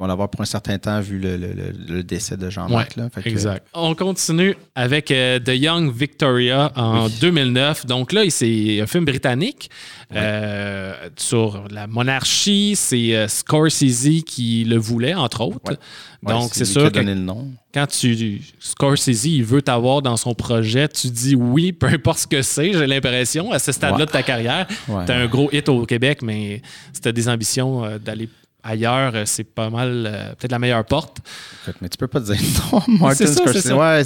[0.00, 2.96] vont l'avoir pour un certain temps vu le, le- le- le décès de Jean-Marc.
[2.96, 3.66] Ouais, que- Exact.
[3.74, 7.84] On continue avec euh, The Young Victoria en 2009.
[7.86, 9.70] Donc là, c'est un film britannique
[10.14, 12.74] euh, sur la monarchie.
[12.76, 15.58] C'est euh, Scorsese qui le voulait, entre autres.
[15.72, 15.76] Ouais.
[16.22, 17.48] Ouais, Donc, c'est sûr qui a que le nom.
[17.72, 22.26] quand tu Scorsese, il veut t'avoir dans son projet, tu dis oui, peu importe ce
[22.26, 24.06] que c'est, j'ai l'impression, à ce stade-là Ouais.
[24.06, 24.66] de ta carrière.
[24.88, 26.60] Ouais, tu as un gros hit au Québec, mais
[26.92, 28.28] si tu as des ambitions euh, d'aller
[28.62, 31.18] ailleurs, euh, c'est pas mal, euh, peut-être la meilleure porte.
[31.62, 32.36] Écoute, mais tu peux pas dire
[32.72, 33.72] non, Martin ça, Scorsese.
[33.72, 34.02] Ouais,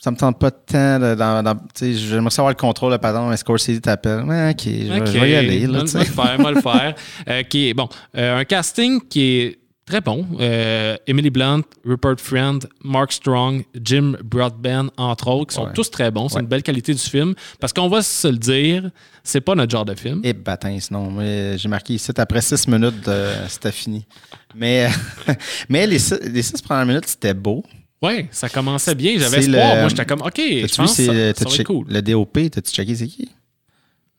[0.00, 0.50] ça me tente pas.
[0.50, 4.22] De, dans, dans- sais, J'aimerais savoir le contrôle, là, pardon, mais Scorsese t'appelle.
[4.24, 5.60] Ouais, ok, je, vais- OK, je vais y aller.
[5.66, 6.94] Là, moi, le faire, moi le faire.
[7.28, 9.58] Euh, qui est, bon, euh, un casting qui est
[9.88, 10.26] très bon.
[10.40, 15.72] Euh, Emily Blunt, Rupert Friend, Mark Strong, Jim Broadbent, entre autres, qui sont Ouais.
[15.74, 16.28] tous très bons.
[16.28, 16.42] C'est Ouais.
[16.42, 17.34] une belle qualité du film.
[17.60, 18.90] Parce qu'on va se le dire,
[19.24, 20.20] c'est pas notre genre de film.
[20.24, 21.10] Et bâtin, sinon.
[21.10, 24.06] Moi, J'ai marqué ici, après six minutes, euh, c'était fini.
[24.54, 24.88] Mais,
[25.68, 27.64] mais les, six, les six premières minutes, c'était beau.
[28.00, 29.14] Ouais, ça commençait bien.
[29.18, 29.74] J'avais espoir.
[29.74, 31.66] le- Moi, j'étais comme, OK, je pense que c'est- ça, t'as ça va check- être
[31.66, 31.86] cool.
[31.88, 33.28] le DOP, t'as-tu checké c'est qui?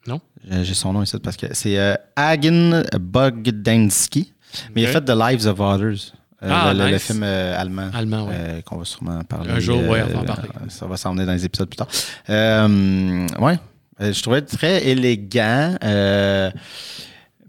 [0.08, 0.20] Non.
[0.50, 4.34] J'ai j'ai son nom ici parce que c'est euh, Hagen Bogdansky.
[4.76, 6.14] Mais il a fait The Lives of Others.
[6.44, 7.90] euh, Ah, le, film euh, allemand.
[7.94, 8.34] Allemand, ouais.
[8.36, 9.52] euh, qu'on va sûrement parler.
[9.52, 10.50] Un jour, ouais, on va en parler.
[10.70, 11.88] Ça va s'emmener dans les épisodes plus tard.
[12.30, 13.60] Ouais.
[14.00, 15.76] Je trouvais très élégant,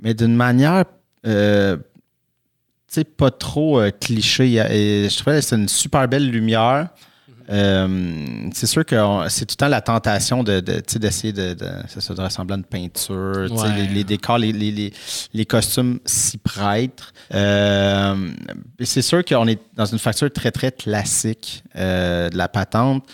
[0.03, 0.85] mais d'une manière,
[1.25, 1.31] tu
[2.89, 4.49] sais, pas trop cliché.
[4.57, 6.89] Je trouvais que c'est une super belle lumière.
[7.51, 8.97] Euh, c'est sûr que
[9.29, 12.65] c'est tout le temps la tentation de, d'essayer de, de, ça, de ressembler à une
[12.65, 13.51] peinture.
[13.51, 13.77] Ouais.
[13.77, 14.93] Les, les décors, les, les,
[15.33, 17.03] les, costumes s'y prêtent.
[17.35, 18.31] Euh,
[18.81, 23.05] c'est sûr qu'on est dans une facture très, très classique euh, de la patente.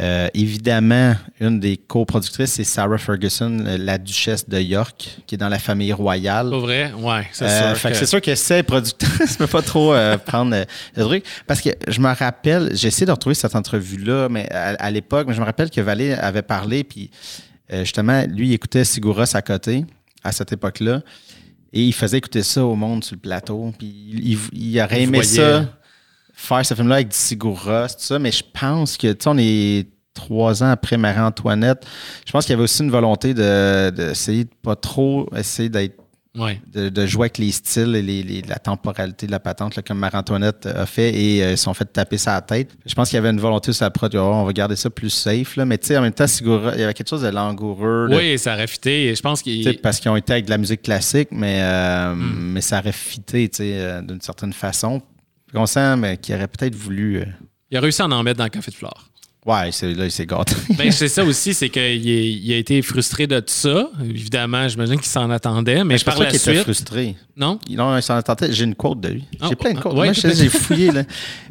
[0.00, 5.48] Euh, évidemment, une des coproductrices, c'est Sarah Ferguson, la duchesse de York, qui est dans
[5.48, 6.50] la famille royale.
[6.50, 6.92] Pas vrai?
[6.98, 7.90] Ouais, c'est Euh, sûr.
[7.90, 10.64] que c'est sûr que c'est productrice, ne peut pas trop euh, prendre euh,
[10.96, 11.24] le truc.
[11.46, 15.26] Parce que je me rappelle, j'ai essayé de retrouver cette entrevue-là, mais à, à l'époque,
[15.28, 17.10] mais je me rappelle que Valé avait parlé, puis
[17.70, 19.84] justement, lui, il écoutait Sigouros à côté,
[20.22, 21.02] à cette époque-là,
[21.72, 24.38] et il faisait écouter ça au monde sur le plateau, puis il, il-
[24.72, 25.36] il aurait aimé voyait.
[25.36, 25.66] ça,
[26.44, 29.38] faire ce film-là avec du Sigouros, tout ça, mais je pense que, tu sais, on
[29.38, 31.84] est trois ans après Marie-Antoinette.
[32.26, 35.96] Je pense qu'il y avait aussi une volonté de- d'essayer de, pas trop essayer d'être
[36.36, 36.60] Ouais.
[36.72, 39.82] de, de jouer avec les styles et les, les- la temporalité de la patente, là,
[39.82, 42.72] comme Marie-Antoinette a fait, et euh, ils sont fait taper sa tête.
[42.84, 44.90] Je pense qu'il y avait une volonté sur la prod, oh, on va garder ça
[44.90, 45.64] plus safe, là.
[45.64, 48.16] mais tu sais, en même temps, Sigura, il y avait quelque chose de langoureux, de-
[48.16, 49.14] Oui, ça aurait fité.
[49.14, 49.80] Je pense tu sais, qu'il.
[49.80, 52.52] parce qu'ils ont été avec de la musique classique, mais, euh, Hmm.
[52.52, 55.00] mais ça aurait fité tu sais, euh, d'une certaine façon.
[55.54, 57.18] Puis on sent mais, qu'il aurait peut-être voulu...
[57.20, 57.24] euh,
[57.70, 59.08] Il a réussi à en mettre dans le café de flore.
[59.46, 60.56] Ouais, c'est, là, il s'est gâté.
[60.76, 63.88] Ben, c'est ça aussi, c'est qu'il est- il a été frustré de tout ça.
[64.02, 66.62] Évidemment, j'imagine qu'il s'en attendait, mais je pense par la qu'il était suite.
[66.64, 67.14] frustré.
[67.36, 67.60] Non?
[67.70, 68.52] Non, il s'en attendait.
[68.52, 69.24] J'ai une quote de lui.
[69.40, 69.92] Ah, j'ai plein de ah, quotes.
[69.92, 70.90] ouais, Moi, je j'ai fouillé.
[70.90, 71.04] Là.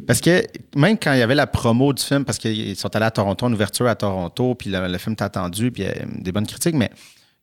[0.06, 0.42] Parce que
[0.76, 3.46] même quand il y avait la promo du film, parce qu'ils sont allés à Toronto,
[3.46, 6.30] une ouverture à Toronto, puis le, le film t'a attendu, puis il y a des
[6.32, 6.90] bonnes critiques, mais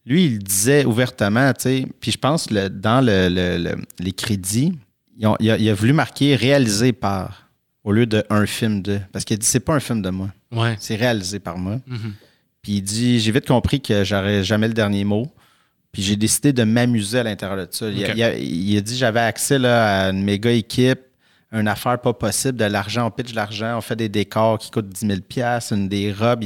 [0.06, 4.12] lui, il disait ouvertement, tu sais, puis je pense le- dans le- le- le- les
[4.12, 4.74] crédits,
[5.17, 7.50] il, a, il a voulu marquer réalisé par
[7.84, 9.00] au lieu de un film de.
[9.12, 10.76] Parce qu'il a dit c'est pas un film de moi, Ouais.
[10.80, 11.80] c'est réalisé par moi.
[11.88, 12.13] Mhm.
[12.62, 15.28] Puis il dit j'ai vite compris que j'aurais jamais le dernier mot.
[15.91, 17.89] Puis j'ai décidé de m'amuser à l'intérieur de ça.
[17.89, 18.13] Il, a, Ok.
[18.15, 21.00] il a- il a dit j'avais accès là, à une méga équipe,
[21.52, 24.72] une affaire pas possible, de l'argent, on pitch de l'argent, on fait des décors qui
[24.72, 25.20] coûtent 10 000
[25.72, 26.44] une des robes.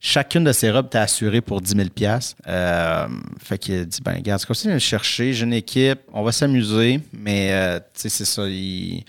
[0.00, 1.88] chacune de ces robes t'es assurée pour 10 000
[2.48, 3.06] euh,
[3.38, 7.00] Fait qu'il dit ben regarde, comme si je chercher, j'ai une équipe, on va s'amuser,
[7.12, 8.46] mais euh, c'est ça.
[8.48, 9.04] Il,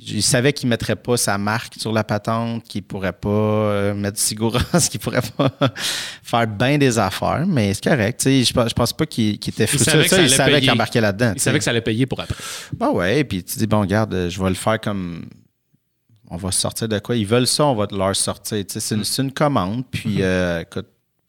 [0.00, 3.28] il savait qu'il ne mettrait pas sa marque sur la patente, qu'il ne pourrait pas
[3.28, 5.50] euh, mettre Sigouras, qu'il ne pourrait pas
[6.22, 8.22] faire bien des affaires, mais c'est correct.
[8.24, 10.06] Je je pense pas qu'il était frustré.
[10.22, 11.32] il savait qu'il embarquait là-dedans.
[11.34, 12.36] Il savait que ça allait payer pour après.
[12.76, 15.26] Ben ouais, puis tu dis, bon, regarde, je vais le faire comme.
[16.30, 17.16] On va sortir de quoi?
[17.16, 18.62] Ils veulent ça, on va leur sortir.
[18.68, 20.86] C'est une, c'est une commande, puis euh, écoute,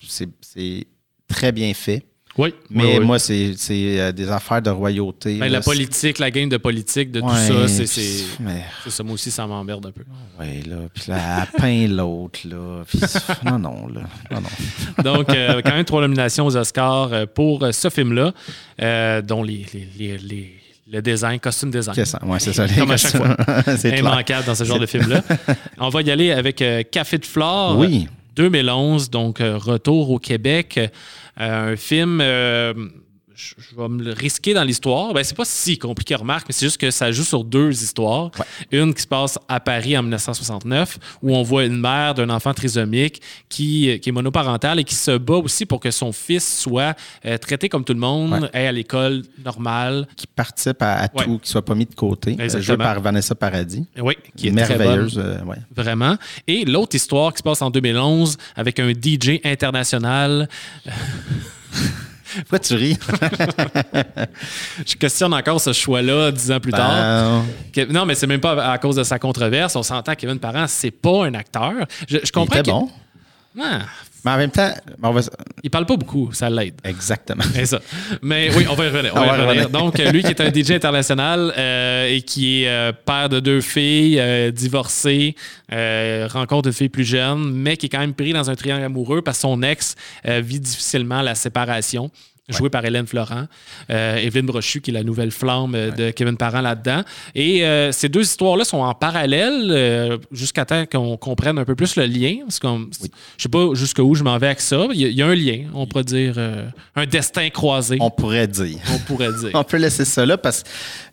[0.08, 0.86] c'est
[1.28, 2.06] très bien fait.
[2.40, 2.54] Oui.
[2.70, 3.06] Mais oui, oui.
[3.06, 5.34] moi, c'est c'est, euh, des affaires de royauté.
[5.40, 8.24] Ben, là, la politique, la game de politique, de c'est- tout ça, c'est- c'est.
[8.40, 10.04] mais- C'est ça, moi aussi, ça m'emmerde un peu.
[10.40, 11.18] Ouais, là, puis là,
[11.54, 12.84] elle peint l'autre, là.
[12.88, 13.00] Puis,
[13.46, 14.02] non, non, là.
[14.32, 15.04] Non, non.
[15.04, 18.32] Donc, euh, quand même, trois nominations aux Oscars euh, pour ce film-là,
[18.82, 20.54] euh, dont les, les, les, les-
[20.92, 21.94] le design, costume design.
[21.96, 22.66] Qu'est-ce que- Ouais, c'est ça.
[22.68, 23.36] Comme à chaque fois.
[23.78, 24.00] c'est clair.
[24.00, 25.22] Immanquable dans ce genre de film-là.
[25.78, 27.78] On va y aller avec euh, Café de Flore.
[27.78, 28.08] Oui.
[28.36, 30.80] 2011, donc euh, Retour au Québec.
[31.40, 32.74] Euh, un film, euh,
[33.40, 35.14] je je vais me le risquer dans l'histoire.
[35.14, 38.32] Ben, c'est pas si compliqué, remarque, mais c'est juste que ça joue sur deux histoires.
[38.72, 42.54] Une qui se passe à Paris en 1969, où on voit une mère d'un enfant
[42.54, 46.96] trisomique qui, qui est monoparentale et qui se bat aussi pour que son fils soit
[47.26, 48.50] euh, traité comme tout le monde, Ouais.
[48.54, 50.08] aille à l'école normale.
[50.18, 51.24] Qui participe à, à Ouais.
[51.26, 52.32] tout, qui soit pas mis de côté.
[52.40, 52.62] Euh, Exactement.
[52.64, 53.86] Joué par Vanessa Paradis.
[54.02, 54.88] Oui, qui est très bonne.
[54.88, 55.18] Merveilleuse.
[55.18, 55.58] euh, ouais.
[55.76, 56.16] Vraiment.
[56.48, 60.50] Et l'autre histoire qui se passe en 2011 avec un DJ international.
[62.38, 62.98] Pourquoi tu ris?
[64.86, 66.90] Je questionne encore ce choix-là dix ans plus tard.
[66.92, 69.76] Ben, Que- non, mais c'est même pas à cause de sa controverse.
[69.76, 71.74] On s'entend que Kevin Parent, c'est pas un acteur.
[72.08, 72.90] Je, je il comprends était bon.
[73.60, 73.80] Ah,
[74.26, 75.22] Mais en même temps, on va...
[75.64, 76.76] il parle pas beaucoup, ça l'aide.
[76.84, 77.44] Exactement.
[77.54, 77.80] C'est ça.
[78.22, 79.14] Mais oui, on va y revenir.
[79.16, 79.70] on va y revenir.
[79.70, 83.40] Donc, euh, lui qui est un DJ international euh, et qui est euh, père de
[83.40, 85.36] deux filles, euh, divorcé,
[85.70, 89.22] rencontre une fille plus jeune, mais qui est quand même pris dans un triangle amoureux
[89.22, 92.12] parce que son ex vit difficilement la séparation.
[92.50, 93.46] Joué par Hélène Florent,
[93.90, 97.04] euh, Evelyne Brochu, qui est la nouvelle flamme euh, de Kevin Parent là-dedans.
[97.36, 101.76] Et euh, ces deux histoires-là sont en parallèle euh, jusqu'à temps qu'on comprenne un peu
[101.76, 102.38] plus le lien.
[102.42, 102.68] Parce que
[103.38, 104.88] je sais pas jusqu'où je m'en vais avec ça.
[104.92, 106.38] Il y, a, il y a un lien, on pourrait dire,
[106.96, 108.80] un destin croisé, On pourrait dire.
[108.94, 109.52] on pourrait dire.
[109.54, 110.64] On peut laisser ça là parce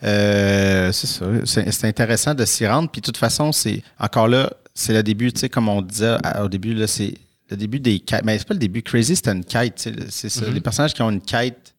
[0.01, 1.67] que c'est.
[1.71, 2.89] C'est intéressant de s'y rendre.
[2.91, 6.17] Puis de toute façon, c'est encore là, c'est le début, tu sais, comme on disait
[6.43, 7.15] au début, là, c'est
[7.51, 8.25] le début des quêtes.
[8.25, 8.83] Mais c'est pas le début.
[8.83, 9.89] Crazy, c'était une quête.
[10.11, 10.49] C'est ça.
[10.51, 11.75] Les personnages qui ont une quête,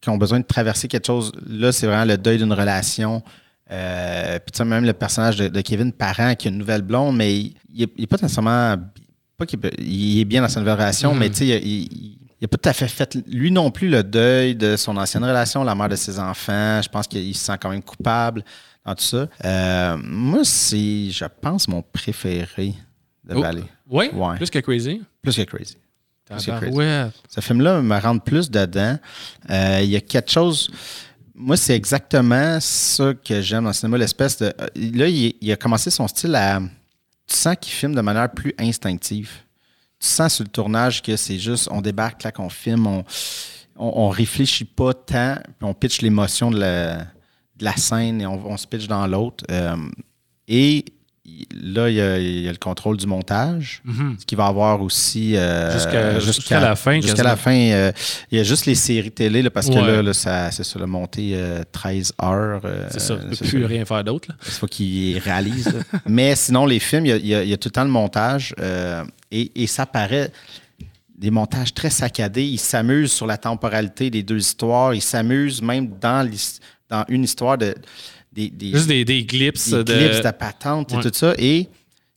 [0.00, 3.22] qui ont besoin de traverser quelque chose, là, c'est vraiment le deuil d'une relation.
[3.70, 6.82] Euh, puis tu sais, même le personnage de, de Kevin Parent qui a une nouvelle
[6.82, 8.76] blonde, mais il, il est, il est pas nécessairement.
[9.36, 12.18] Pas qu'il il est bien dans sa nouvelle relation, mais tu sais, il, il- il-
[12.40, 15.24] il a pas tout à fait fait, lui non plus, le deuil de son ancienne
[15.24, 16.82] relation, la mère de ses enfants.
[16.82, 18.44] Je pense qu'il se sent quand même coupable
[18.84, 19.28] dans tout ça.
[19.46, 22.74] Euh, moi, c'est, je pense, mon préféré
[23.24, 23.40] de Oh.
[23.42, 23.64] Valley.
[23.88, 24.36] Oui, Ouais.
[24.36, 25.02] plus que Crazy?
[25.22, 25.76] Plus que Crazy.
[26.26, 26.72] Plus que Crazy.
[26.76, 27.06] Ouais.
[27.28, 28.98] Ce film-là me rentre plus dedans.
[29.50, 30.70] Euh, Il y a quelque chose.
[31.34, 34.46] Moi, c'est exactement ça que j'aime dans le cinéma, l'espèce de.
[34.46, 36.60] euh, Là, il, il a commencé son style à.
[37.26, 39.30] Tu sens qu'il filme de manière plus instinctive.
[39.98, 43.04] Tu sens sur le tournage que c'est juste, on débarque là, qu'on filme, on,
[43.76, 48.26] on, on réfléchit pas tant, puis on pitch l'émotion de la, de la scène et
[48.26, 49.42] on, on se pitch dans l'autre.
[49.50, 49.76] Euh,
[50.46, 50.84] et
[51.54, 54.16] là, il y, a, il y a le contrôle du montage, Mhm.
[54.20, 55.36] ce qui va avoir aussi.
[55.36, 57.56] euh, Jusqu'à- la fin, Jusqu'à la fin.
[57.56, 57.92] euh,
[58.30, 61.32] il y a juste les séries télé, là, parce que là, c'est ça, le monté
[61.34, 62.60] euh, 13 heures.
[62.64, 63.66] euh, C'est ça, il ne peut plus ça.
[63.68, 64.28] rien faire d'autre.
[64.44, 65.72] Il faut qu'il réalise.
[66.06, 67.72] Mais sinon, les films, il y a, il y a- il y a tout le
[67.72, 68.54] temps le montage
[69.30, 70.30] et, et ça paraît
[71.16, 72.44] des montages très saccadés.
[72.44, 74.92] Ils s'amusent sur la temporalité des deux histoires.
[74.94, 76.28] Ils s'amusent même dans,
[76.90, 77.74] dans une histoire de
[78.34, 79.56] des, des, Juste des, des glips.
[79.70, 80.30] des de...
[80.32, 81.02] patente et Ouais.
[81.02, 81.34] tout ça.
[81.38, 81.68] Et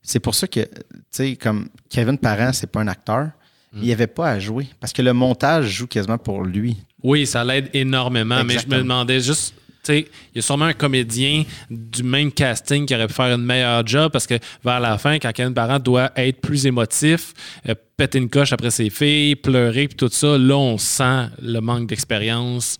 [0.01, 0.67] c'est pour ça que, tu
[1.11, 3.29] sais, comme Kevin Parent, c'est pas un acteur,
[3.73, 3.79] Mm.
[3.81, 6.77] il n'y avait pas à jouer parce que le montage joue quasiment pour lui.
[7.03, 9.53] Oui, ça l'aide énormément, mais je me demandais juste,
[9.89, 13.85] il y a sûrement un comédien du même casting qui aurait pu faire une meilleure
[13.85, 17.33] job parce que vers la fin, quand Kevin Parent doit être plus émotif,
[17.67, 21.59] euh, péter une coche après ses filles, pleurer, puis tout ça, là, on sent le
[21.59, 22.77] manque d'expérience.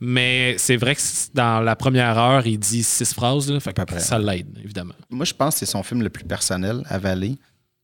[0.00, 1.00] Mais c'est vrai que
[1.34, 4.00] dans la première heure, il dit six phrases, là, fait que peu près.
[4.00, 4.94] ça l'aide, évidemment.
[5.08, 7.36] Moi, je pense que c'est son film le plus personnel à Valley.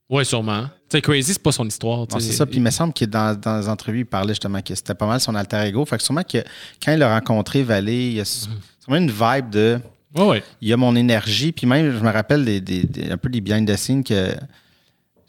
[0.09, 0.63] Oui, sûrement.
[0.89, 2.05] Tu sais, Crazy, c'est pas son histoire.
[2.19, 2.45] c'est ça.
[2.45, 5.07] Puis il me semble que dans, dans les entrevues, il parlait justement que c'était pas
[5.07, 5.83] mal son alter ego.
[5.85, 6.39] Fait que sûrement que
[6.83, 8.59] quand il a rencontré Valley, il y a Mhm.
[8.79, 9.79] sûrement une vibe de
[10.15, 10.43] Ouais, ouais.
[10.61, 11.51] il y a mon énergie.
[11.51, 14.35] Puis même, je me rappelle des, des- des- un peu des behind the scenes que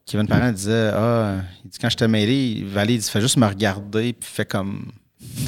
[0.04, 3.36] Kevin Parent disait Ah, il dit quand je te mêlé, Valley il dit fais juste
[3.38, 4.90] me regarder, puis fais comme.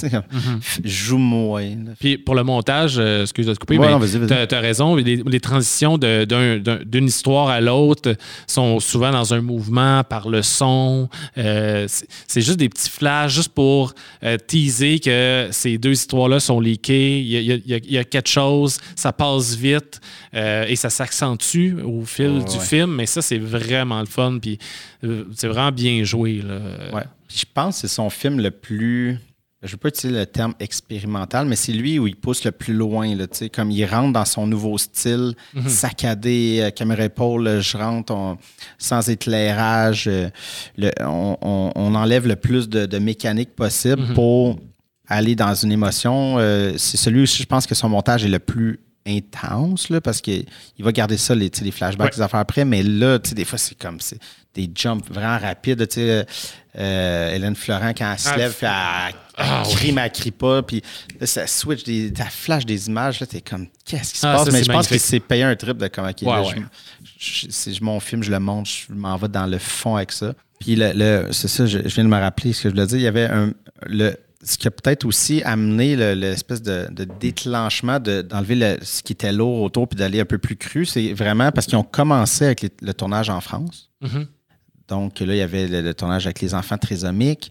[0.01, 0.61] Tu Mhm.
[0.85, 1.61] Joue-moi.
[1.63, 1.93] là.
[1.99, 4.95] Puis pour le montage, euh, excuse de te couper, Ouais, mais t'as, t'as raison.
[4.97, 8.15] Les, les transitions d'une histoire à l'autre
[8.47, 11.09] sont souvent dans un mouvement par le son.
[11.39, 11.87] Euh,
[12.27, 17.21] c'est, juste des petits flashs, juste pour euh, teaser que ces deux histoires-là sont liquées.
[17.21, 19.13] Il y a, il y a- il y a- il y a quelque chose, ça
[19.13, 20.01] passe vite
[20.35, 22.65] euh, et ça s'accentue au fil du ouais.
[22.65, 22.95] film.
[22.97, 24.39] Mais ça, c'est vraiment le fun.
[24.41, 24.59] Puis
[25.05, 26.43] euh, c'est vraiment bien joué.
[26.47, 26.59] Là.
[26.95, 27.03] Ouais.
[27.29, 29.19] Je pense que c'est son film le plus.
[29.63, 32.53] Je ne veux pas utiliser le terme expérimental, mais c'est lui où il pousse le
[32.53, 33.15] plus loin.
[33.15, 35.35] Là, comme il rentre dans son nouveau style,
[35.67, 38.37] saccadé, euh, caméra épaule, euh, je rentre on-
[38.79, 40.09] sans éclairage.
[40.09, 40.29] euh,
[40.77, 44.59] le- on, on- on enlève le plus de, de mécanique possible pour
[45.09, 46.37] aller dans une émotion.
[46.39, 50.21] Euh, c'est celui où je pense que son montage est le plus intense là, parce
[50.21, 50.45] qu'il
[50.79, 52.17] il va garder ça, les, flashbacks, Ouais.
[52.17, 53.99] les affaires après, mais là, des fois, c'est comme
[54.55, 55.87] des jumps vraiment rapides.
[56.79, 60.13] Euh, Hélène Florent, quand elle se Ah, lève, puis elle, elle Ah, crie, mais elle
[60.13, 60.83] crie pas, puis
[61.19, 64.35] là, ça switch, des, ça flash des images, là, t'es comme, qu'est-ce qui se Ah,
[64.37, 64.45] passe?
[64.47, 65.01] ça, mais c'est je pense magnifique.
[65.01, 66.67] s'est payé un trip de comme, OK, là, Ouais, je- ouais.
[67.19, 70.35] je- c'est mon film, je le montre, je m'en vais dans le fond avec ça.
[70.61, 72.87] Puis le, le- c'est ça, je, je viens de me rappeler ce que je voulais
[72.87, 72.99] dire.
[72.99, 73.53] Il y avait un.
[73.87, 78.79] Le, ce qui a peut-être aussi amené le- l'espèce de, de déclenchement de- d'enlever le-
[78.83, 81.77] ce qui était lourd autour puis d'aller un peu plus cru, c'est vraiment parce qu'ils
[81.77, 83.91] ont commencé avec les- le tournage en France.
[84.01, 84.27] Mhm.
[84.89, 87.51] Donc là, il y avait le, le tournage avec les enfants trisomiques.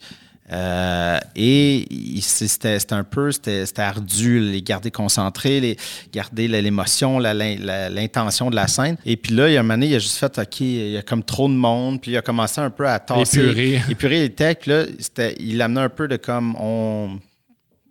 [0.51, 1.87] Euh, et
[2.21, 5.77] c'était un peu, c'était ardu, les garder concentrés, les,
[6.13, 8.97] garder l'émotion, l'intention de la scène.
[9.05, 10.91] Et puis là, il y a un moment donné, il a juste fait, OK, il
[10.91, 13.39] y a comme trop de monde, puis il a commencé un peu à tasser.
[13.39, 13.81] Épurer.
[13.89, 14.61] Épurer les textes.
[14.61, 17.19] Puis là, il amenait un peu de comme, on,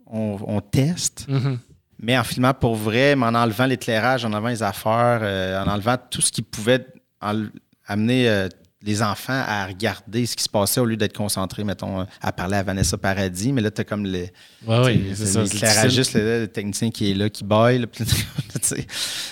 [0.07, 1.27] on, on teste.
[1.29, 1.59] Mhm.
[2.01, 5.69] Mais en filmant pour vrai, mais en enlevant l'éclairage, en enlevant les affaires, euh, en
[5.69, 6.87] enlevant tout ce qui pouvait
[7.21, 7.47] en-
[7.87, 8.49] amener euh,
[8.85, 12.57] les enfants à regarder ce qui se passait au lieu d'être concentrés, mettons, à parler
[12.57, 13.53] à Vanessa Paradis.
[13.53, 14.27] Mais là, tu as comme le,
[14.67, 15.43] Ouais, oui, c'est ça.
[15.43, 17.87] l'éclairagiste, là, le technicien qui est là, qui baille.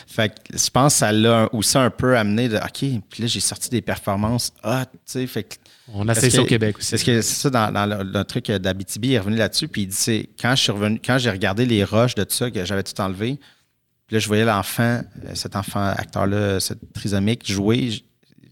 [0.06, 3.26] fait que je pense que ça l'a aussi un peu amené de OK, puis là,
[3.26, 5.26] j'ai sorti des performances hot, tu sais.
[5.26, 5.54] Fait que
[5.92, 6.90] On essaie ça au Québec aussi.
[6.90, 9.82] Parce que c'est ça, dans, dans le, le truc d'Abitibi, il est revenu là-dessus, puis
[9.82, 12.50] il dit, c'est quand je suis revenu, quand j'ai regardé les rushs de tout ça,
[12.50, 13.38] que j'avais tout enlevé,
[14.06, 15.02] puis là, je voyais l'enfant,
[15.34, 18.02] cet enfant acteur-là, cette trisomique, jouer,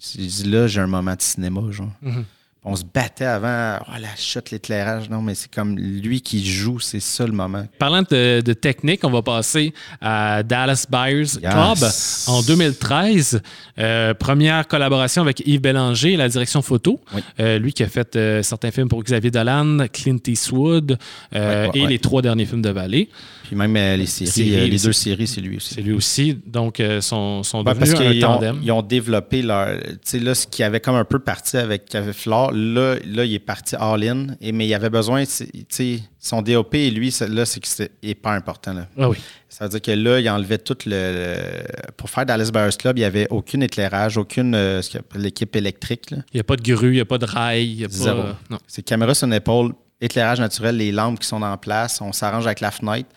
[0.01, 1.91] j'ai dit, là, j'ai un moment de cinéma, genre.
[2.03, 2.25] Mhm.
[2.63, 6.79] On se battait avant, oh, la chute, l'éclairage, non, mais c'est comme lui qui joue,
[6.79, 7.67] c'est ça le moment.
[7.79, 11.79] Parlant de, de technique, on va passer à Dallas Buyers Club
[12.27, 13.41] en 2013.
[13.79, 17.01] Euh, première collaboration avec Yves Bélanger, la direction photo.
[17.15, 17.23] Oui.
[17.41, 20.99] Euh, lui qui a fait euh, certains films pour Xavier Dolan, Clint Eastwood
[21.33, 21.89] Ouais, ouais, et ouais.
[21.89, 23.09] les trois derniers films de Vallée.
[23.51, 25.75] Puis même euh, les séries, Séries, euh, les deux séries, c'est lui aussi.
[25.75, 26.39] C'est lui aussi.
[26.47, 28.61] Donc, euh, sont, parce un ont, tandem.
[28.63, 29.77] ils ont développé leur.
[29.81, 33.35] Tu sais, là, ce qui avait comme un peu parti avec Flore, là, là, il
[33.35, 34.29] est parti all-in.
[34.41, 38.31] Mais il avait besoin, tu sais, son DOP et lui, là, c'est que c'est hyper
[38.31, 38.73] important.
[38.73, 38.87] Là.
[38.97, 39.17] Ah oui.
[39.49, 40.91] Ça veut dire que là, il enlevait tout le.
[40.93, 44.55] le- pour faire Dallas Buyers Club, il n'y avait aucun éclairage, aucune.
[44.55, 44.81] euh,
[45.17, 46.13] l'équipe électrique.
[46.13, 46.19] là.
[46.33, 47.67] Il n'y a pas de grue, il n'y a pas de rail.
[47.69, 48.23] il y a pas- Zéro.
[48.49, 48.59] non.
[48.69, 52.47] C'est caméra sur une épaule, éclairage naturel, les lampes qui sont en place, on s'arrange
[52.47, 53.09] avec la fenêtre,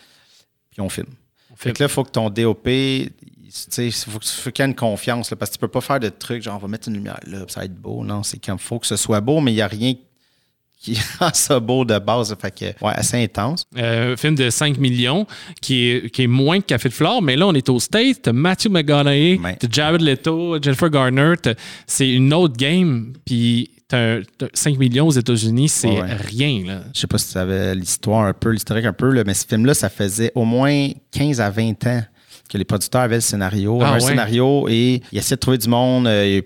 [0.73, 1.13] puis on filme.
[1.51, 3.11] On Fait que là, il faut que ton DOP, tu
[3.49, 5.81] sais, il faut, faut qu'il y ait une confiance, là, parce que tu peux pas
[5.81, 8.03] faire de trucs genre on va mettre une lumière là, ça va être beau.
[8.03, 9.93] Non, c'est comme faut que ce soit beau, mais il n'y a rien
[10.83, 12.35] qui rend ça beau de base.
[12.39, 13.65] Fait que, ouais, assez intense.
[13.77, 15.25] Euh, un film de 5 millions
[15.61, 18.23] qui est, qui est moins que Café de Flore, mais là, on est au States.
[18.23, 21.35] T'as Matthew McConaughey, t'as Jared Leto, Jennifer Garner.
[21.87, 23.13] C'est une autre game.
[23.25, 26.13] Puis un- t'as 5 millions aux États-Unis, c'est Ouais, ouais.
[26.15, 26.63] rien.
[26.65, 26.81] Là.
[26.93, 29.45] Je sais pas si tu savais l'histoire un peu, l'historique un peu, là, mais ce
[29.45, 32.03] film-là, ça faisait au moins 15 à 20 ans
[32.49, 33.79] que les producteurs avaient le scénario.
[33.81, 33.99] Ah un ouais.
[33.99, 36.07] scénario et ils essayaient de trouver du monde.
[36.07, 36.41] euh,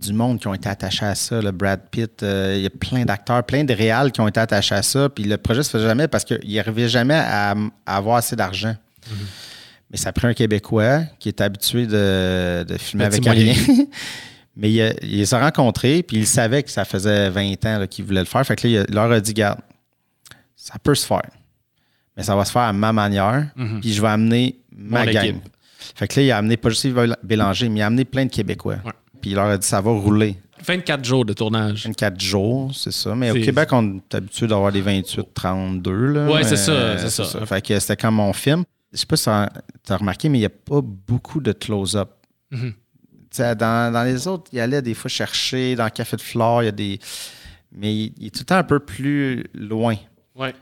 [0.00, 1.40] du monde qui ont été attachés à ça.
[1.40, 4.40] là, Brad Pitt, euh, il y a plein d'acteurs, plein de réals qui ont été
[4.40, 5.08] attachés à ça.
[5.08, 7.54] Puis le projet se faisait jamais parce qu'il n'arrivait jamais à,
[7.86, 8.74] à avoir assez d'argent.
[9.08, 9.16] Mhm.
[9.92, 13.52] Mais ça a pris un Québécois qui est habitué de, de filmer Petit avec moyen.
[13.52, 13.84] rien.
[14.56, 18.04] Mais il, il les a rencontrés, puis il savait que ça faisait 20 ans qu'il
[18.04, 18.44] voulait le faire.
[18.46, 19.60] Fait que là, il, leur a dit, garde,
[20.56, 21.30] ça peut se faire.
[22.16, 23.48] Mais ça va se faire à ma manière,
[23.80, 25.24] puis je vais amener ma Mon gang.
[25.24, 25.48] équipe.
[25.94, 26.86] Fait que là, il a amené pas juste
[27.22, 28.76] Bélanger, mais il a amené plein de Québécois.
[28.84, 28.92] Ouais.
[29.20, 30.36] Puis il leur a dit, ça va rouler.
[30.64, 31.84] 24 jours de tournage.
[31.86, 33.14] 24 jours, c'est ça.
[33.14, 35.92] Mais au Québec, on est habitué d'avoir des 28, 32.
[35.92, 36.30] Là.
[36.30, 37.46] Ouais, c'est ça, c'est ça.
[37.46, 38.64] Fait que c'était comme mon film.
[38.92, 42.10] Je sais pas si tu as remarqué, mais il n'y a pas beaucoup de close-up.
[42.50, 42.74] Mhm.
[43.38, 45.74] Dans, dans les autres, il allait des fois chercher.
[45.76, 46.98] Dans Café de Flore, il y a des.
[47.74, 49.96] Mais il, il est tout le temps un peu plus loin.
[50.36, 50.54] Ouais.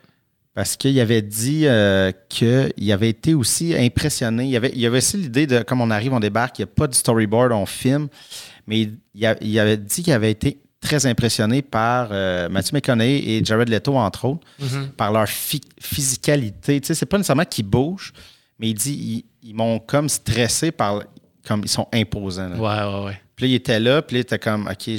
[0.54, 4.44] Parce qu'il avait dit euh, qu'il avait été aussi impressionné.
[4.44, 6.70] Il y avait, il avait aussi l'idée de, comme on arrive, on débarque, il n'y
[6.70, 8.08] a pas de storyboard, on filme.
[8.66, 12.72] Mais il, il a- il avait dit qu'il avait été très impressionné par euh, Matthew
[12.74, 14.88] McConaughey et Jared Leto, entre autres, Mhm.
[14.96, 16.80] par leur phy- physicalité.
[16.80, 18.12] Tu sais, c'est pas nécessairement qu'ils bougent,
[18.58, 21.02] mais il dit ils, ils m'ont comme stressé par.
[21.46, 22.48] Comme ils sont imposants.
[22.48, 22.56] là.
[22.56, 23.20] Ouais, ouais, ouais.
[23.36, 24.90] Puis là, il était là, puis là, il était comme, OK,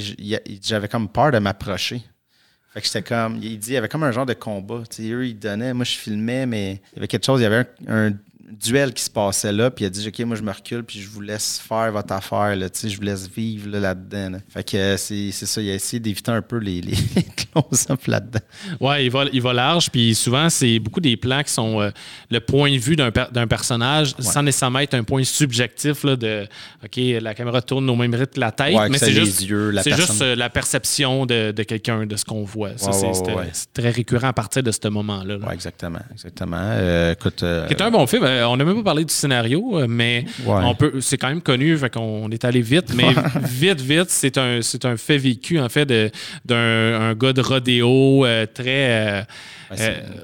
[0.62, 2.02] j'avais comme peur de m'approcher.
[2.72, 4.82] Fait que j'étais comme, il dit, il y avait comme un genre de combat.
[4.88, 7.44] Tu sais, eux, ils donnaient, moi, je filmais, mais il y avait quelque chose, il
[7.44, 8.12] y avait un, un
[8.50, 11.00] duel qui se passait là, puis il a dit, OK, moi, je me recule, puis
[11.00, 14.30] je vous laisse faire votre affaire, là, je vous laisse vivre là, là-dedans.
[14.30, 14.38] là.
[14.48, 16.94] Fait que euh, c'est ça, il a essayé d'éviter un peu les, les
[17.52, 18.40] close-up là-dedans.
[18.80, 21.90] Ouais, il va, il va large, puis souvent, c'est beaucoup des plans qui sont euh,
[22.30, 26.16] le point de vue d'un per- d'un personnage, sans nécessairement être un point subjectif là,
[26.16, 26.46] de
[26.84, 29.70] OK, la caméra tourne au même rythme que la tête, Ouais, mais c'est juste, yeux,
[29.70, 30.06] la personne.
[30.06, 32.70] juste euh, la perception de, de quelqu'un, de ce qu'on voit.
[32.70, 35.36] Ouais, c'est très récurrent à partir de ce moment-là.
[35.52, 36.56] exactement, exactement.
[36.60, 38.24] Euh, écoute, Qui est un bon film.
[38.40, 40.60] Euh, On n'a même pas parlé du scénario, euh, mais Ouais.
[40.64, 41.00] on peut.
[41.00, 42.92] C'est quand même connu, fait qu'on est allé vite.
[42.94, 43.08] Mais
[43.48, 46.10] vite, vite, c'est un, c'est un fait vécu en fait de-
[46.44, 46.56] d'un
[47.00, 49.26] un gars de rodéo euh, très.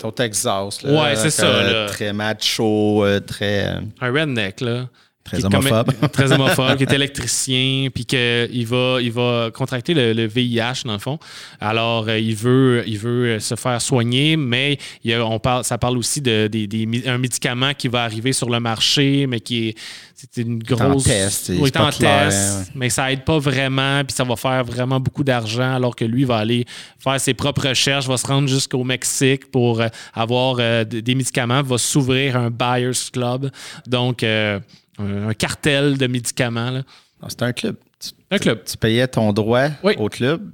[0.04, 0.82] au Texas.
[0.82, 1.86] Là, ouais, c'est ça, là.
[1.86, 3.64] Très macho, très,
[4.00, 4.88] un redneck là.
[5.30, 5.92] Très homophobe.
[6.12, 10.92] très homophobe, qui est électricien, puis qu'il va, il va contracter le, le VIH, dans
[10.94, 11.18] le fond.
[11.60, 15.64] Alors, euh, il, veut, il veut se faire soigner, mais il y a- on parle,
[15.64, 19.26] ça parle aussi de, des- des mi- un médicament qui va arriver sur le marché,
[19.26, 19.74] mais qui est
[20.20, 21.04] c'est une grosse...
[21.04, 22.72] test, Oui, en clair, test, ouais.
[22.74, 26.24] mais ça aide pas vraiment, puis ça va faire vraiment beaucoup d'argent, alors que lui
[26.24, 26.64] va aller
[26.98, 31.62] faire ses propres recherches, va se rendre jusqu'au Mexique pour euh, avoir euh, des médicaments,
[31.62, 33.48] va s'ouvrir un buyers club,
[33.86, 34.58] donc euh,
[34.98, 36.82] un un cartel de médicaments.
[37.28, 37.76] C'était un club.
[38.00, 38.62] Tu, Un club.
[38.64, 39.94] tu payais ton droit Oui.
[39.98, 40.50] au club,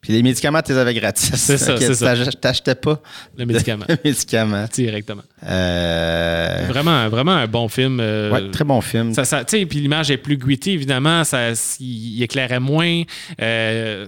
[0.00, 1.34] puis les médicaments, tu les avais gratis.
[1.34, 3.00] C'est ça, que c'est T'achetais pas
[3.36, 3.84] Le médicament.
[3.88, 4.66] de médicaments.
[4.72, 5.22] Directement.
[5.42, 7.98] Euh, Vraiment, vraiment un bon film.
[8.00, 9.12] euh, ouais, très bon film.
[9.14, 11.24] Ça, puis l'image est plus gritty, évidemment.
[11.24, 13.02] Ça, il éclairait moins.
[13.40, 14.06] Euh,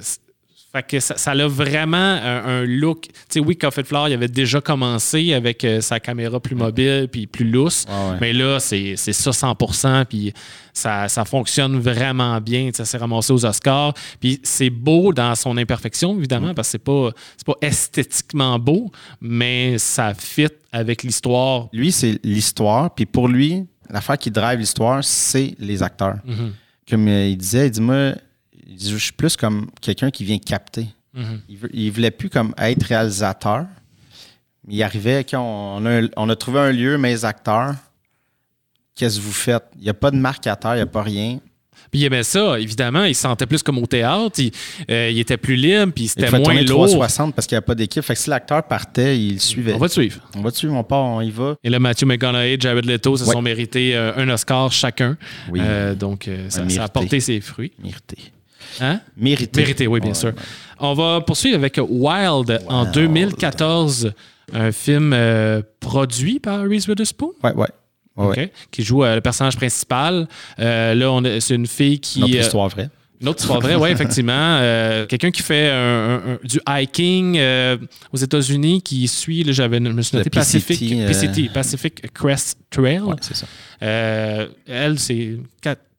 [0.70, 3.02] fait que ça, ça a vraiment un, un look.
[3.02, 7.08] Tu sais, oui, Coffee Flower, il avait déjà commencé avec euh, sa caméra plus mobile
[7.10, 7.86] puis plus lousse.
[7.88, 8.18] Ouais.
[8.20, 9.56] Mais là, c'est ça 100
[10.06, 10.34] puis
[10.74, 12.68] ça, ça fonctionne vraiment bien.
[12.74, 13.94] Ça s'est ramassé aux Oscars.
[14.20, 18.90] Puis c'est beau dans son imperfection, évidemment, parce que c'est pas, c'est pas esthétiquement beau,
[19.22, 21.68] mais ça fit avec l'histoire.
[21.72, 26.18] Lui, c'est l'histoire, puis pour lui, l'affaire qui drive l'histoire, c'est les acteurs.
[26.26, 26.52] Mhm.
[26.88, 28.12] Comme euh, il disait, il dit, moi,
[28.68, 30.86] il dit, je suis plus comme quelqu'un qui vient capter.
[31.14, 31.40] Mhm.
[31.48, 33.64] Il, veut- il voulait plus comme être réalisateur.
[34.68, 37.74] Il arrivait, OK, on, a, on a trouvé un lieu, mes acteurs,
[38.94, 39.64] qu'est-ce que vous faites?
[39.76, 41.38] Il n'y a pas de marquateur, il n'y a pas rien.
[41.90, 43.04] Puis il aimait ça, évidemment.
[43.04, 44.38] Il se sentait plus comme au théâtre.
[44.40, 44.50] Il,
[44.90, 46.84] euh, il était plus libre, puis c'était moins tourner lourd.
[46.84, 48.02] 360 parce qu'il n'y a pas d'équipe.
[48.02, 49.72] Fait que si l'acteur partait, il le suivait.
[49.72, 50.20] On va te suivre.
[50.36, 51.54] On va dessus, mon part, on y va.
[51.64, 53.32] Et là, Matthew McConaughey, Jared Leto se Ouais.
[53.32, 55.16] sont mérités euh, un Oscar chacun.
[55.50, 55.60] Oui.
[55.62, 57.72] Euh, donc, euh, ça, ça a porté ses fruits.
[57.82, 58.18] Mérité.
[58.80, 59.00] Hein?
[59.16, 59.61] Mérité.
[59.61, 60.28] Mérité, oui, bien Ouais, sûr.
[60.28, 60.34] ouais.
[60.80, 64.12] On va poursuivre avec Wild, en 2014,
[64.52, 67.32] un film euh, produit par Reese Witherspoon.
[67.42, 67.52] Ouais,
[68.16, 68.52] OK, ouais.
[68.70, 70.28] qui joue euh, le personnage principal.
[70.59, 72.20] Euh, là, c'est une fille qui.
[72.20, 72.88] Notre histoire vraie.
[73.20, 74.61] Une autre histoire vraie, oui, effectivement.
[75.09, 77.40] Quelqu'un qui fait un- un- un- du hiking
[78.12, 82.59] aux États-Unis, qui suit, là, j'avais, je me suis Le noté Pacific, PCT, Pacific Crest
[82.70, 83.02] Trail.
[83.20, 83.46] C'est ça.
[83.80, 85.36] Elle, c'est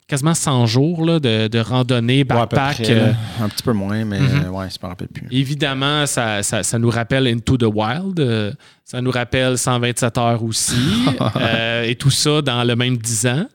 [0.10, 2.82] quasiment 100 jours là, de, de randonnée, backpack.
[2.90, 5.28] euh, un petit peu moins, mais euh, ouais, je me rappelle plus.
[5.32, 8.20] Évidemment, ça, ça, ça nous rappelle Into the Wild.
[8.20, 8.52] euh,
[8.84, 10.74] ça nous rappelle 127 heures aussi.
[11.36, 13.46] euh, et tout ça dans le même 10 ans.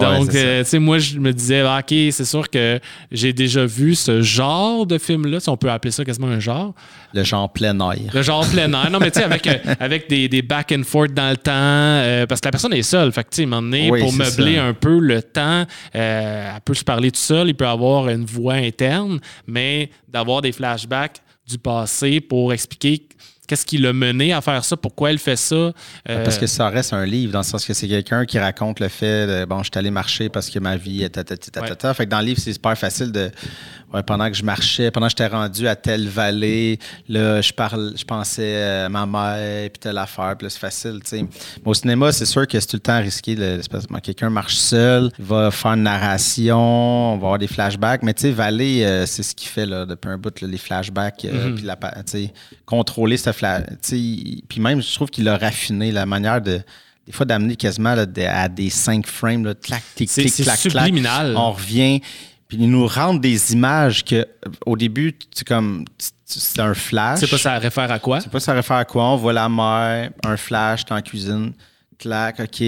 [0.00, 2.80] Donc, tu sais, moi, je me disais, ah, OK, c'est sûr que
[3.12, 6.72] j'ai déjà vu ce genre de film-là, si on peut appeler ça quasiment un genre.
[7.12, 7.98] le genre plein air.
[8.14, 8.90] Le genre plein air.
[8.90, 9.46] Non, mais tu sais, avec,
[9.78, 13.12] avec des, des back and forth dans le temps, parce que la personne est seule.
[13.12, 14.64] Fait que, tu sais, pour meubler ça.
[14.64, 15.66] un peu le temps,
[15.98, 20.40] euh, elle peut se parler tout seul, il peut avoir une voix interne, mais d'avoir
[20.42, 23.06] des flashbacks du passé pour expliquer
[23.46, 25.54] qu'est-ce qui l'a mené à faire ça, pourquoi elle fait ça.
[25.54, 25.72] euh,
[26.22, 28.88] Parce que ça reste un livre, dans le sens que c'est quelqu'un qui raconte le
[28.88, 31.94] fait de bon, je suis allé marcher parce que ma vie est tatati, tatata.
[31.94, 33.30] Fait que dans le livre, c'est super facile de.
[33.92, 36.78] Ouais, pendant que je marchais, pendant que j'étais rendu à telle vallée,
[37.08, 41.00] là, je parle, je pensais à ma mère, puis telle affaire, puis là, c'est facile,
[41.02, 41.22] tu sais.
[41.22, 41.28] Mais
[41.64, 43.36] au cinéma, c'est sûr que c'est tout le temps risqué.
[44.02, 48.22] quelqu'un marche seul, il va faire une narration, on va avoir des flashbacks, mais tu
[48.22, 51.54] sais, Vallée, euh, c'est ce qu'il fait là, depuis un bout, là, les flashbacks, euh,
[51.54, 52.32] puis la, pa- tu sais,
[52.66, 53.64] contrôler ce flash.
[53.68, 56.60] tu sais, il- Puis même, je trouve qu'il a raffiné la manière de.
[57.06, 60.84] Des fois, d'amener quasiment là, à des cinq frames, là, clac, tic, clic, clac, clac.
[61.38, 62.02] On revient,
[62.48, 64.26] puis ils nous rendent des images que,
[64.66, 65.84] au début, c'est comme.
[65.98, 67.20] tu- tu- C'est un flash.
[67.20, 68.18] je sais pas ça réfère à quoi?
[68.18, 69.04] Je sais pas ça réfère à quoi.
[69.12, 71.52] On voit la mer, un flash, t'es en cuisine,
[71.98, 72.62] clac, OK.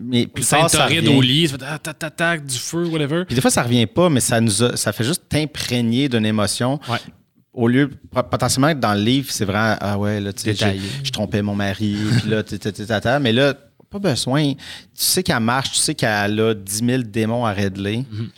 [0.00, 1.16] Mais plus tard, ça Saint-Toride revient.
[1.16, 3.24] au lit, ça fait tac, tac, tac, tac, du feu, whatever.
[3.24, 6.24] Puis des fois, ça revient pas, mais ça nous a- ça fait juste t'imprégner d'une
[6.26, 6.78] émotion.
[6.88, 6.98] Ouais.
[7.52, 11.10] Au lieu, potentiellement, être dans le livre, c'est vraiment, ah ouais, là, tu sais, je
[11.10, 13.54] trompais mon mari, puis là, tata, mais là,
[13.90, 14.52] pas besoin.
[14.54, 14.58] Tu
[14.94, 17.98] sais qu'elle marche, tu sais qu'elle a 10 000 démons à régler.
[17.98, 18.28] Mm-hmm.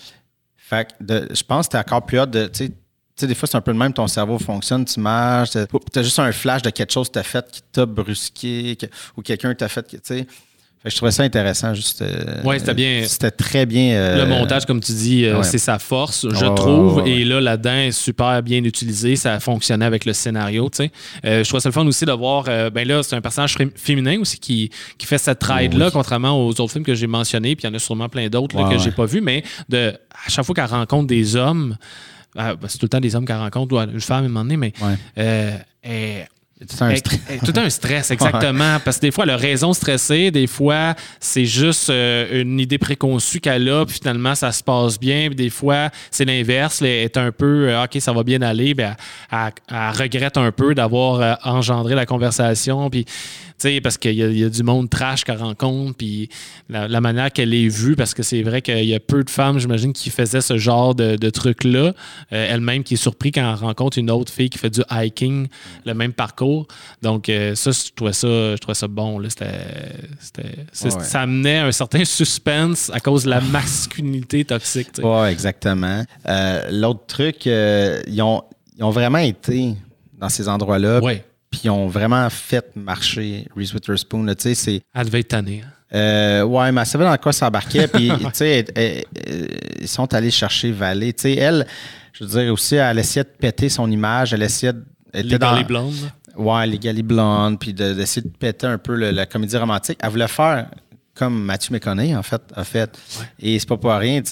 [0.72, 2.72] Fait que je pense que t'es encore plus hâte de, tu sais,
[3.14, 5.66] tu des fois, c'est un peu le même, ton cerveau fonctionne, tu marches, t'as
[5.96, 8.78] as juste un flash de quelque chose que t'as fait qui t'a brusqué,
[9.14, 10.26] ou quelqu'un t'a fait, tu sais.
[10.82, 12.02] Fait que je trouvais ça intéressant, juste.
[12.02, 13.04] euh, Ouais, c'était bien.
[13.06, 13.92] C'était très bien.
[13.94, 15.42] euh, Le montage, comme tu dis, euh, ouais.
[15.44, 17.06] c'est sa force, je trouve.
[17.06, 19.14] Et là, là-dedans, est super bien utilisé.
[19.14, 20.68] Ça a fonctionné avec le scénario.
[20.70, 20.90] tu sais.
[21.24, 22.44] Euh, je trouve ça le fun aussi de voir.
[22.44, 26.48] ben là, c'est un personnage fé- féminin aussi qui, qui fait cette ride-là, contrairement aux
[26.50, 27.54] autres films que j'ai mentionnés.
[27.54, 29.20] Puis il y en a sûrement plein d'autres Ouais, que j'ai pas vus.
[29.20, 29.92] Mais de,
[30.26, 31.76] à chaque fois qu'elle rencontre des hommes,
[32.38, 34.28] euh, ben, c'est tout le temps des hommes qu'elle rencontre, ou une femme à un
[34.28, 34.72] moment donné, mais.
[36.80, 37.20] Un stress.
[37.44, 38.78] Tout un stress, exactement.
[38.84, 40.30] Parce que des fois, elle a raison de stresser.
[40.30, 44.98] Des fois, c'est juste euh, une idée préconçue qu'elle a, puis finalement, ça se passe
[44.98, 45.26] bien.
[45.28, 46.82] Puis des fois, c'est l'inverse.
[46.82, 48.74] Elle est un peu, euh, OK, ça va bien aller.
[48.74, 48.96] Puis elle,
[49.30, 52.88] elle- elle regrette un peu d'avoir euh, engendré la conversation.
[52.90, 53.04] Puis,
[53.62, 55.96] sais, parce qu'il y, a- il y a du monde trash qu'elle rencontre.
[55.96, 56.28] Puis
[56.68, 59.30] la, la manière qu'elle est vue, parce que c'est vrai qu'il y a peu de
[59.30, 61.92] femmes, j'imagine, qui faisaient ce genre de, de truc-là.
[62.32, 65.48] Euh, Elle-même qui est surpris quand elle rencontre une autre fille qui fait du hiking,
[65.86, 66.66] le même parcours.
[67.02, 69.18] Donc, euh, ça, je trouvais ça, je trouvais ça bon.
[69.18, 69.28] Là.
[70.38, 70.90] Ouais.
[71.04, 74.88] Ça amenait un certain suspense à cause de la masculinité toxique.
[75.02, 76.04] Ouais, exactement.
[76.28, 78.42] Euh, L'autre truc, ils, ont,
[78.78, 79.74] ils ont vraiment été
[80.18, 84.24] dans ces endroits-là, Ouais, puis ils ont vraiment fait marcher Reese Witherspoon.
[84.24, 84.82] là, c'est.
[84.94, 85.62] elle devait être tannée.
[85.64, 85.68] hein.
[85.94, 87.86] Euh, ouais, mais elle savait dans quoi ça embarquait.
[87.86, 88.10] Puis,
[89.80, 91.12] ils sont allés chercher Vallée.
[91.12, 91.66] Tu sais, elle,
[92.12, 94.32] je veux dire aussi, elle essayait de péter son image.
[94.32, 94.82] Elle essayait de.
[95.12, 96.10] elle était Les dans- les blondes.
[96.36, 99.98] Ouais, les Gali blondes, puis de- d'essayer de, péter un peu le- la comédie romantique.
[100.02, 100.68] Elle voulait faire
[101.14, 102.98] comme Mathieu McConaughey, en fait, a fait.
[103.38, 104.30] Et c'est pas pour rien, tu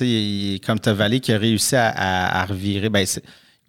[0.55, 2.89] sais, comme t'as Vallée qui a réussi à, à- à revirer.
[2.89, 3.23] Ben, c'est-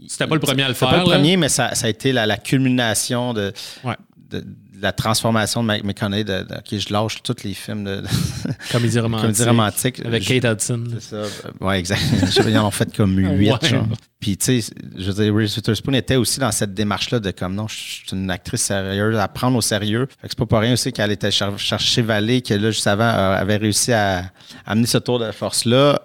[0.08, 0.96] C'était pas le premier à le c'était faire.
[1.00, 1.16] pas le là.
[1.18, 3.96] premier, mais ça, ça a été la, la culmination de, Ouais.
[4.30, 6.24] de- de la transformation de Mc- McConaughey.
[6.24, 8.02] De, je lâche tous les films de,
[8.72, 9.22] Comédie romantique.
[9.28, 10.02] comédie romantique.
[10.04, 10.84] Avec Kate Hudson.
[10.94, 11.16] c'est ça.
[11.18, 11.28] euh,
[11.60, 12.02] Ouais, exact.
[12.48, 13.52] Ils en ont fait comme huit.
[13.52, 13.70] Ouais.
[13.70, 13.86] genre.
[14.20, 17.54] Puis, tu sais, je veux dire, Reese Witherspoon était aussi dans cette démarche-là de comme
[17.54, 20.08] non, je suis une actrice sérieuse, à prendre au sérieux.
[20.20, 22.88] Fait que c'est pas pour rien aussi qu'elle était cher- chercher Vallée, que là, juste
[22.88, 24.32] avant, euh, avait réussi à
[24.66, 26.02] amener ce tour de force-là.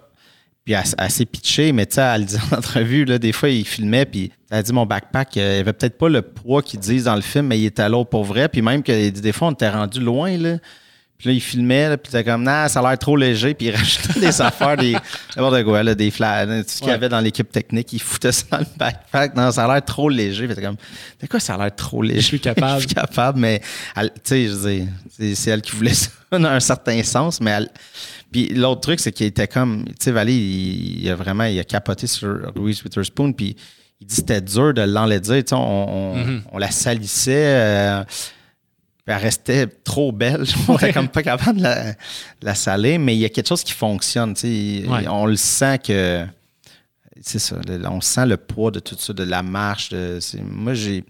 [0.67, 3.31] Puis elle, elle s'est pitchée, mais tu sais, elle le dit en entrevue, là, des
[3.31, 6.61] fois, il filmait, puis elle dit mon backpack, euh, il avait peut-être pas le poids
[6.61, 8.49] qu'ils disent dans le film, mais il était là pour vrai.
[8.49, 10.57] Puis même que des fois, on était rendu loin, là.
[11.17, 13.67] Puis là, il filmait, là, puis était comme, non, ça a l'air trop léger, puis
[13.67, 14.91] il rajoutait des affaires, des,
[15.37, 16.95] n'importe quoi, là, des flashs, tout ce qu'il y Ouais.
[16.95, 19.35] avait dans l'équipe technique, il foutait ça dans le backpack.
[19.37, 20.47] Non, ça a l'air trop léger.
[20.47, 20.75] Puis t'es comme,
[21.21, 22.19] de quoi ça a l'air trop léger?
[22.19, 22.81] Je suis capable.
[22.81, 23.61] je suis capable, mais,
[23.95, 24.83] tu sais, je
[25.17, 27.69] c'est, c'est elle qui voulait ça dans un certain sens, mais elle.
[28.31, 31.59] Puis l'autre truc, c'est qu'il était comme, tu sais, Valérie, il, il a vraiment, il
[31.59, 33.55] a capoté sur Louise Witherspoon, puis
[34.01, 36.41] il dit que c'était dur de l'enlaidir, tu sais, on, on, Mhm.
[36.51, 37.45] on la salissait.
[37.47, 38.03] euh,
[39.09, 40.43] elle restait trop belle.
[40.67, 41.97] On était comme pas capable de la, de
[42.41, 44.33] la saler, mais il y a quelque chose qui fonctionne.
[44.33, 44.41] tu
[44.81, 44.85] sais.
[44.85, 45.07] Ouais.
[45.07, 46.25] On le sent que.
[47.21, 47.55] C'est ça.
[47.65, 49.89] le- on sent le poids de tout ça, de la marche.
[49.91, 51.05] De, moi, j'ai.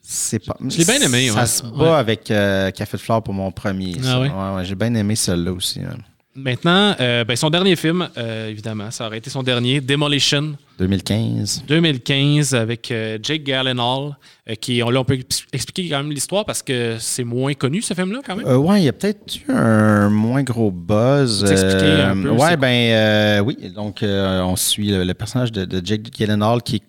[0.00, 0.56] C'est pas.
[0.66, 1.46] Je l'ai bien aimé, Ça ouais.
[1.46, 1.88] se bat Ouais.
[1.90, 3.94] avec euh, Café de Flore pour mon premier.
[4.34, 5.80] Ah j'ai bien aimé celle-là aussi.
[5.80, 5.98] hein.
[6.34, 10.56] Maintenant, euh, ben, son dernier film, euh, évidemment, ça aurait été son dernier, Demolition.
[10.78, 11.64] 2015.
[11.68, 14.16] 2015 avec euh, Jake Gyllenhaal,
[14.60, 15.18] qui, là, on peut
[15.52, 18.46] expliquer quand même l'histoire parce que c'est moins connu ce film-là quand même.
[18.46, 21.44] ouais, il y a peut-être eu un moins gros buzz.
[21.44, 22.30] Expliquer un peu.
[22.30, 23.56] ouais, ben oui.
[23.74, 26.82] Donc, on suit le, personnage de, de Jake Gyllenhaal qui est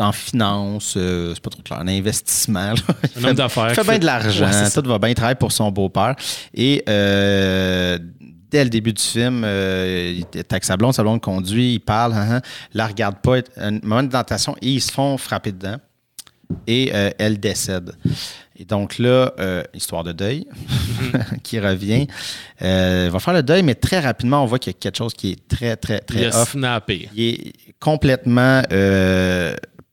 [0.00, 2.74] en finance, euh, c'est pas trop clair, un investissement.
[3.16, 3.70] un homme d'affaires.
[3.70, 6.14] Il fait bien de l'argent, tout va bien, il travaille pour son beau-père.
[6.54, 7.98] Et euh,
[8.50, 11.80] dès le début du film, euh, il est avec sa blonde, sa blonde conduit, il
[11.80, 12.40] parle, hein, hein,
[12.74, 15.76] la regarde pas, un moment de tentation, et ils se font frapper dedans.
[16.66, 16.88] Et
[17.18, 17.92] elle décède.
[18.56, 19.34] Et donc là,
[19.74, 20.46] histoire de deuil
[21.42, 22.06] qui revient.
[22.62, 25.12] il va faire le deuil, mais très rapidement, on voit qu'il y a quelque chose
[25.12, 26.52] qui est très, très, très il off.
[26.52, 27.10] Snappé.
[27.14, 28.62] Il est complètement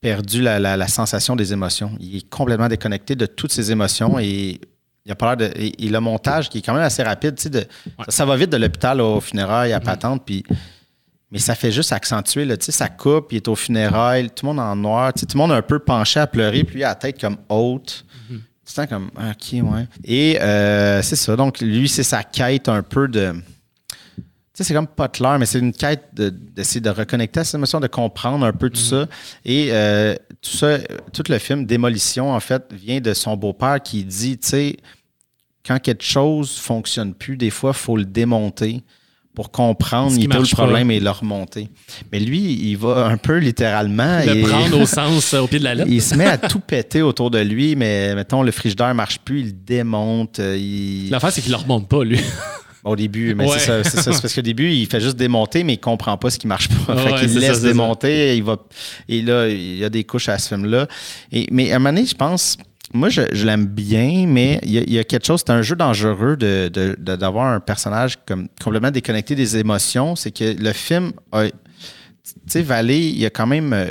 [0.05, 1.91] perdu la, sensation des émotions.
[1.99, 4.61] Il est complètement déconnecté de toutes ses émotions et
[5.05, 5.53] il a pas l'air de.
[5.55, 7.65] Et, le montage qui est quand même assez rapide, de,
[8.09, 10.43] ça, va vite de l'hôpital au funérailles à patente, puis.
[11.31, 14.59] Mais ça fait juste accentuer, là, ça coupe, il est au funérailles, tout le monde
[14.59, 17.19] en noir, tout le monde un peu penché à pleurer, puis lui a la tête
[17.19, 18.05] comme haute.
[18.31, 18.39] Mm-hmm.
[18.63, 19.87] C'est comme, OK, ouais.
[20.03, 21.35] Et euh, c'est ça.
[21.35, 23.33] Donc, lui, c'est sa quête un peu de
[24.55, 27.79] sais, c'est comme pas clair, mais c'est une quête d'essayer de, reconnecter à cette émotion,
[27.79, 28.83] de comprendre un peu tout mm.
[28.83, 29.07] ça.
[29.43, 30.77] Et euh, tout ça,
[31.13, 34.77] tout le film Démolition, en fait, vient de son beau-père qui dit, tu sais,
[35.65, 38.83] quand quelque chose fonctionne plus, des fois, il faut le démonter
[39.35, 41.69] pour comprendre il peut le problème et le remonter.
[42.11, 44.19] Mais lui, il va un peu littéralement.
[44.25, 45.89] Le prendre au sens, au pied de la lettre.
[45.91, 49.19] il se met à tout péter autour de lui, mais mettons, le frigidaire ne marche
[49.19, 50.39] plus, il démonte.
[50.39, 51.09] Euh, il...
[51.09, 52.19] L'affaire, c'est qu'il ne le remonte pas, lui.
[52.85, 53.83] Au début, mais c'est ça.
[53.83, 56.69] C'est parce qu'au début, il fait juste démonter, mais il comprend pas ce qui marche
[56.69, 56.95] pas.
[56.95, 58.33] fait qu'il laisse démonter.
[58.33, 58.57] Et, il va,
[59.09, 60.87] et là, il y a des couches à ce film-là.
[61.31, 62.57] Et, mais à un moment donné, je pense,
[62.93, 67.51] moi, je, l'aime bien, mais il y, a, quelque chose, c'est un jeu dangereux d'avoir
[67.51, 70.15] de, un personnage comme complètement déconnecté des émotions.
[70.15, 71.51] C'est que le film Tu
[72.45, 73.89] sais, Vallée, il y a quand même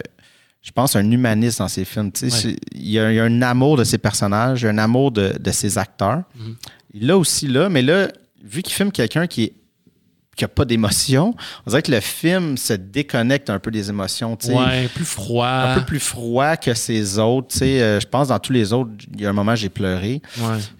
[0.62, 2.10] je pense, un humanisme dans ses films.
[2.22, 6.22] Il, y a, un amour de ses personnages, un amour de, ses acteurs.
[6.38, 7.06] Mm-hmm.
[7.06, 8.08] L'a aussi là, mais là,
[8.44, 9.52] vu qu'il filme quelqu'un qui
[10.40, 11.34] n'a pas d'émotion,
[11.66, 14.36] on dirait que le film se déconnecte un peu des émotions.
[14.48, 15.46] Ouais, plus froid.
[15.46, 17.56] Un peu plus froid que ses autres.
[17.62, 20.20] Euh, je pense dans tous les autres, il y a un moment j'ai pleuré.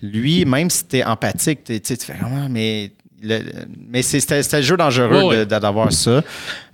[0.03, 2.93] Lui, même si tu es empathique, tu fais comment, mais.
[3.89, 6.23] mais c'était le jeu dangereux d'avoir ça.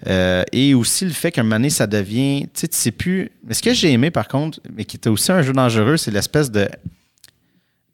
[0.06, 2.48] Euh, et aussi le fait qu'un moment donné, ça devient.
[2.54, 3.30] Tu sais, tu sais plus.
[3.46, 6.10] Mais ce que j'ai aimé, par contre, mais qui était aussi un jeu dangereux, c'est
[6.10, 6.68] l'espèce de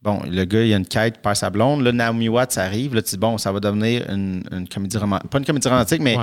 [0.07, 1.83] Bon, le gars, il a une quête, par sa blonde.
[1.83, 2.95] Là, Naomi Watts arrive.
[2.95, 4.41] Là, tu dis, bon, ça va devenir une,
[4.73, 5.29] comédie romantique.
[5.29, 6.17] Pas une comédie romantique, mais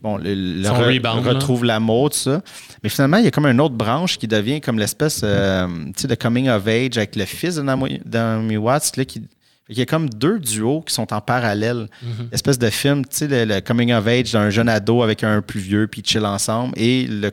[0.00, 2.40] bon, le, retrouve l'amour, tout ça.
[2.84, 6.14] Mais finalement, il y a comme une autre branche qui devient comme l'espèce euh, de
[6.14, 8.96] coming of age avec le fils de Naomi, Watts.
[8.96, 9.24] Là, qui,
[9.68, 11.88] il y a comme deux duos qui sont en parallèle.
[12.04, 12.32] Mm-hmm.
[12.32, 15.58] Espèce de film, tu sais, le, coming of age d'un jeune ado avec un plus
[15.58, 16.74] vieux, puis ils chill ensemble.
[16.76, 17.32] Et le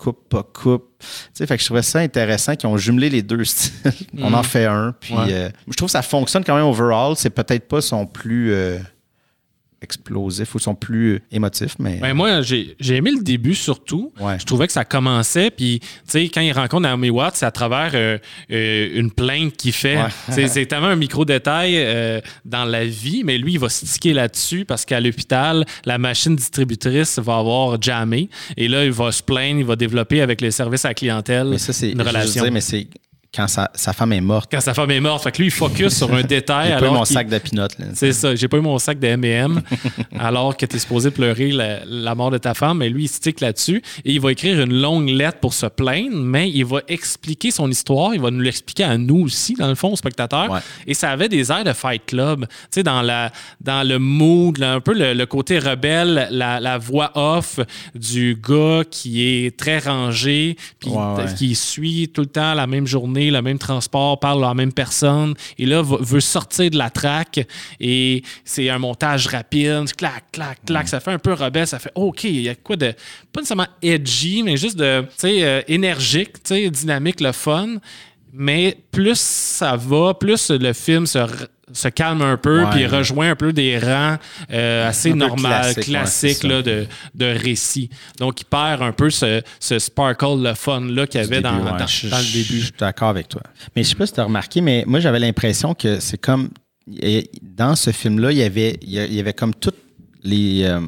[0.00, 0.88] coupe, pas coupe.
[0.98, 3.92] Tu sais, fait que je trouvais ça intéressant qu'ils ont jumelé les deux styles.
[4.18, 4.44] On en mhm.
[4.44, 4.94] fait un.
[4.98, 7.14] Puis euh, je trouve que ça fonctionne quand même overall.
[7.16, 8.52] C'est peut-être pas son plus.
[8.52, 8.78] Euh,
[9.82, 11.76] explosifs ou sont plus émotifs.
[11.78, 11.96] Mais...
[11.96, 14.12] Ben, moi, j'ai aimé le début surtout.
[14.38, 15.50] Je trouvais que ça commençait.
[15.50, 18.18] Puis, tu sais, quand il rencontre Naomi Watts, c'est à travers euh,
[18.50, 19.98] euh, une plainte qu'il fait.
[20.30, 24.64] C'est tellement un micro-détail euh, dans la vie, mais lui, il va se sticker là-dessus
[24.64, 29.60] parce qu'à l'hôpital, la machine distributrice va avoir jamais Et là, il va se plaindre,
[29.60, 32.44] il va développer avec le service à la clientèle mais ça, une relation.
[32.50, 32.88] mais c'est
[33.32, 34.50] quand sa, femme est morte.
[34.50, 35.22] Quand sa femme est morte.
[35.22, 36.72] Fait que lui, il focus sur un détail.
[36.72, 37.76] J'ai pas eu mon sac de pinottes.
[37.94, 38.34] C'est ça.
[38.34, 39.62] J'ai pas eu mon sac de M&M
[40.18, 42.78] alors que tu es supposé pleurer la, mort de ta femme.
[42.78, 43.82] Mais lui, il stick là-dessus.
[44.04, 47.70] Et il va écrire une longue lettre pour se plaindre, mais il va expliquer son
[47.70, 48.14] histoire.
[48.14, 50.60] Il va nous l'expliquer à nous aussi, dans le fond, aux spectateurs.
[50.88, 52.46] Et ça avait des airs de Fight Club.
[52.48, 57.60] Tu sais, dans, la, dans le mood, un peu le, côté rebelle, la, voix off
[57.94, 60.90] du gars qui est très rangé, puis
[61.36, 64.72] qui suit tout le temps la même journée le même transport, parle à la même
[64.72, 67.40] personne, et là, veut sortir de la traque,
[67.78, 71.92] et c'est un montage rapide, clac, clac, clac, ça fait un peu rebelle, ça fait
[71.94, 72.94] OK, il y a quoi de,
[73.32, 77.76] pas nécessairement edgy, mais juste de, tu sais, euh, énergique, tu sais, dynamique, le fun,
[78.32, 81.18] mais plus ça va, plus le film se
[81.72, 84.16] se calme un peu, puis rejoint un peu des rangs
[84.52, 85.48] euh, assez normaux,
[85.80, 87.90] classiques de, de récit.
[88.18, 91.74] Donc, il perd un peu ce, ce sparkle, le fun-là qu'il y avait dans, dans,
[91.74, 92.58] le début.
[92.60, 93.42] Je suis d'accord avec toi.
[93.74, 96.50] Mais je sais pas si tu as remarqué, mais moi, j'avais l'impression que c'est comme.
[97.42, 99.78] Dans ce film-là, il y avait, il y avait comme toutes
[100.24, 100.64] les.
[100.64, 100.80] Euh,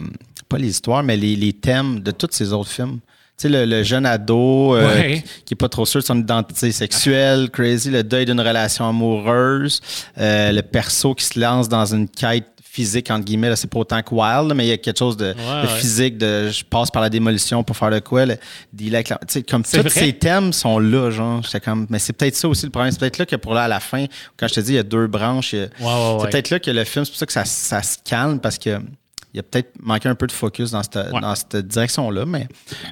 [0.49, 2.99] pas les histoires, mais les, les thèmes de tous ces autres films
[3.45, 8.03] le, jeune ado euh, qui, n'est pas trop sûr de son identité sexuelle, crazy, le
[8.05, 9.81] deuil d'une relation amoureuse,
[10.19, 13.51] euh, le perso qui se lance dans une quête physique, entre guillemets.
[13.51, 13.57] là.
[13.57, 16.49] C'est pas autant que Wild, mais il y a quelque chose de, de physique, de
[16.51, 18.25] je passe par la démolition pour faire le quoi.
[18.25, 18.37] Le,
[18.87, 19.91] avec la- sais, comme tous vrai.
[19.91, 21.43] ces thèmes sont là, genre.
[21.43, 22.91] J'étais comme, mais c'est peut-être ça aussi le problème.
[22.91, 24.07] C'est peut-être là que pour là, à la fin,
[24.39, 26.71] quand je te dis, il y a deux branches, Ouais, ouais, c'est peut-être là que
[26.71, 28.81] le film, c'est pour ça que ça, ça se calme parce que.
[29.35, 31.21] Il y a peut-être manqué un peu de focus dans cette, Ouais.
[31.21, 32.49] dans cette direction-là, mais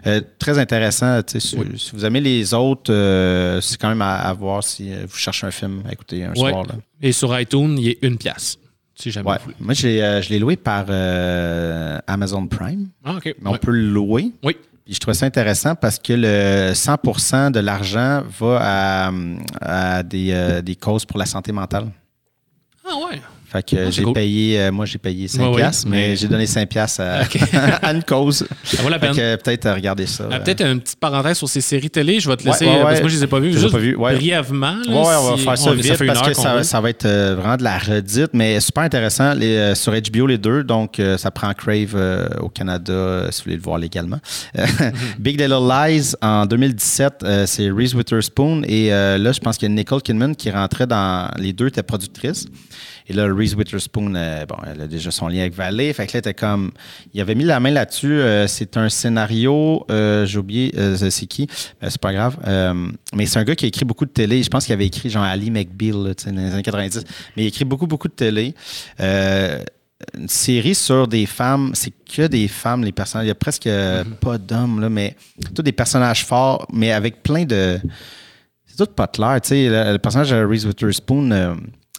[0.07, 1.20] euh, très intéressant.
[1.26, 1.55] Si,
[1.93, 5.47] vous aimez les autres, euh, c'est quand même à, à voir si euh, vous cherchez
[5.47, 6.51] un film à écouter un Ouais.
[6.51, 6.62] soir.
[6.64, 6.74] Là.
[7.03, 8.59] Et sur iTunes, il est une pièce.
[8.95, 9.36] Si jamais Ouais.
[9.38, 9.57] vous voulez.
[9.61, 10.86] Moi, je l'ai loué par
[12.07, 14.32] Amazon Prime, Ah, mais on peut le louer.
[14.43, 14.57] Oui.
[14.84, 19.12] Puis je trouvais ça intéressant parce que le 100% de l'argent va à,
[19.61, 21.86] à des, des causes pour la santé mentale.
[22.84, 23.20] Ah, ouais.
[23.53, 24.13] Fait que Ah, j'ai cool.
[24.13, 27.01] payé, euh, moi j'ai payé 5 Ouais, ouais, piastres, mais, mais- j'ai donné 5 piastres
[27.01, 27.37] à, Ok.
[27.83, 28.47] à une cause.
[28.63, 29.13] Ça vaut la peine.
[29.15, 30.29] peut-être euh, regarder ça.
[30.31, 30.39] Ah, euh.
[30.39, 32.21] Peut-être une petite parenthèse sur ces séries télé.
[32.21, 32.97] Je vais te Ouais, laisser, ouais, euh, parce ouais.
[32.99, 33.51] que moi, je les ai pas vues.
[33.51, 34.15] Je les ai Juste pas vues, ouais.
[34.15, 34.77] brièvement.
[34.87, 36.35] là, Ouais, ouais, on va si- faire ça on- vite parce que
[36.65, 39.35] ça, va être vraiment de la redite, mais super intéressant.
[39.35, 43.41] Les, euh, sur HBO, les deux, donc euh, ça prend Crave euh, au Canada, si
[43.41, 44.19] vous voulez le voir légalement.
[45.19, 49.73] Big Little Lies, en 2017, euh, c'est Reese Witherspoon, et là, je pense qu'il y
[49.73, 51.29] a Nicole Kidman qui rentrait dans...
[51.39, 52.47] Les deux étaient productrices.
[53.09, 55.93] Et là, Reese Witherspoon, euh, bon, elle a déjà son lien avec Valley.
[55.93, 56.70] Fait que là, comme.
[57.12, 58.12] Il avait mis la main là-dessus.
[58.20, 59.84] euh, c'est un scénario.
[59.91, 61.47] euh, J'ai oublié c'est qui?
[61.80, 62.36] C'est pas grave.
[63.14, 64.43] Mais c'est un gars qui a écrit beaucoup de télé.
[64.43, 67.05] Je pense qu'il avait écrit genre Ali McBeal là, dans les années 90.
[67.36, 68.55] Mais il a écrit beaucoup, beaucoup de télé.
[70.16, 73.26] Une série sur des femmes, c'est que des femmes, les personnages.
[73.26, 75.14] Il y a presque euh, pas d'hommes, là, mais
[75.55, 77.78] tous des personnages forts, mais avec plein de.
[78.64, 79.38] C'est tout pas clair.
[79.43, 81.30] Tu sais, le, le personnage de Reese Witherspoon,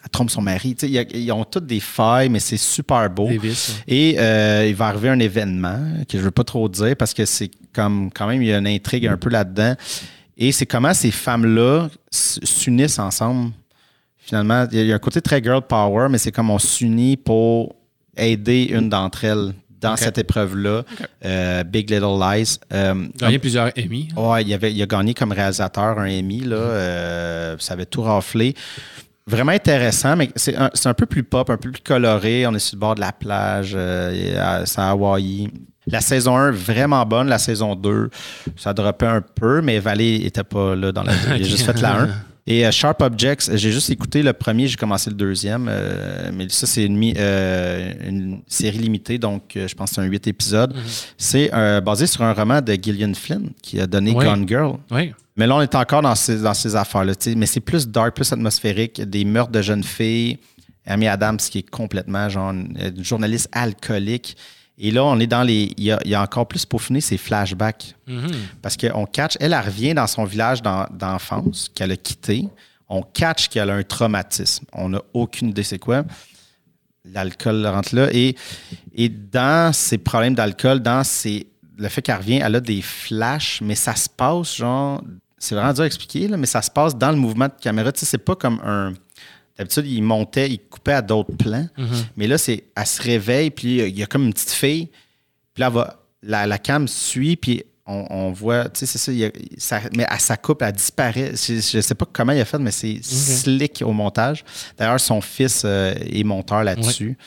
[0.04, 0.76] elle trompe son mari.
[0.82, 3.28] Ils ont toutes des failles, mais c'est super beau.
[3.28, 3.40] Ouais.
[3.88, 5.80] Et euh, il va arriver un événement
[6.10, 8.58] que je veux pas trop dire parce que c'est comme quand même il y a
[8.58, 9.76] une intrigue un peu là-dedans.
[10.38, 13.52] Et c'est comment ces femmes-là s'unissent ensemble.
[14.18, 17.76] Finalement, il y a- un côté très girl power, mais c'est comme on s'unit pour
[18.18, 20.84] aider une d'entre elles dans cette épreuve-là.
[21.26, 22.58] Euh, Big Little Lies.
[22.72, 24.10] Euh, Gagné plusieurs Emmy.
[24.16, 26.56] Ouais, il, avait, il a gagné comme réalisateur un Emmy, là.
[26.56, 28.54] euh, ça avait tout raflé.
[29.32, 32.46] Vraiment intéressant, mais c'est un, c'est un peu plus pop, un peu plus coloré.
[32.46, 35.50] On est sur le bord de la plage, euh, c'est à Hawaï.
[35.88, 37.30] La saison 1, vraiment bonne.
[37.30, 38.10] La saison 2,
[38.58, 41.80] ça droppait un peu, mais Valley était pas là dans la Il a juste fait
[41.82, 42.10] la 1.
[42.48, 45.68] Et euh, Sharp Objects, j'ai juste écouté le premier, j'ai commencé le deuxième.
[45.70, 50.06] euh, mais ça, c'est une, euh, série limitée, donc euh, je pense que c'est un
[50.06, 50.74] 8 épisodes.
[51.18, 54.14] C'est euh, basé sur un roman de Gillian Flynn qui a donné.
[54.14, 54.78] Gone Girl.
[54.90, 55.14] Oui.
[55.38, 57.14] Mais là, on est encore dans ces, dans ces affaires-là.
[57.38, 59.02] Mais c'est plus dark, plus atmosphérique.
[59.02, 60.38] Des meurtres de jeunes filles.
[60.86, 64.36] Amy Adams, qui est complètement genre une, une journaliste alcoolique.
[64.84, 65.72] Et là, on est dans les.
[65.78, 67.96] Il y a, il y a encore plus peaufiné ces flashbacks.
[68.08, 68.32] Mhm.
[68.62, 72.46] Parce qu'on catch, elle, elle revient dans son village d'en- d'enfance qu'elle a quitté.
[72.90, 74.66] On catch qu'elle a un traumatisme.
[74.74, 76.04] On n'a aucune idée c'est quoi.
[77.06, 78.10] L'alcool rentre là.
[78.12, 78.36] Et,
[78.94, 83.62] et dans ses problèmes d'alcool, dans ses, le fait qu'elle revient, elle a des flashs,
[83.62, 85.02] mais ça se passe genre.
[85.38, 87.92] C'est vraiment dur à expliquer, là, mais ça se passe dans le mouvement de caméra.
[87.92, 88.94] Tu sais, c'est pas comme un.
[89.58, 91.68] D'habitude, il montait, il coupait à d'autres plans.
[92.18, 94.88] Mais là, c'est, elle se réveille, puis il y a comme une petite fille.
[95.54, 99.12] Puis là, va, la, la cam suit, puis on, on voit, tu sais, c'est ça,
[99.12, 101.32] il y a- ça- mais elle, ça coupe, elle disparaît.
[101.36, 104.46] Je, je sais pas comment il a fait, mais c'est slick au montage.
[104.78, 107.18] D'ailleurs, son fils euh, est monteur là-dessus.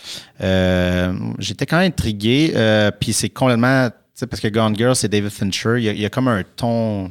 [0.40, 4.94] Euh, J'étais quand même intrigué, euh, puis c'est complètement, tu sais, parce que Gone Girl,
[4.96, 7.10] c'est David Fincher, il y, a, il y a comme un ton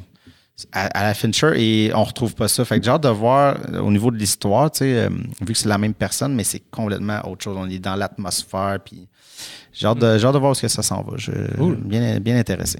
[0.72, 2.64] à, à la Fincher et on retrouve pas ça.
[2.64, 5.08] Fait que j'ai hâte de voir euh, au niveau de l'histoire, tu sais, euh,
[5.40, 7.56] vu que c'est la même personne, mais c'est complètement autre chose.
[7.58, 9.06] On est dans l'atmosphère, puis
[9.72, 11.14] j'ai hâte, de, j'ai hâte de voir où est-ce que ça s'en va.
[11.16, 11.76] Je Cool.
[11.76, 12.78] bien, bien intéressé.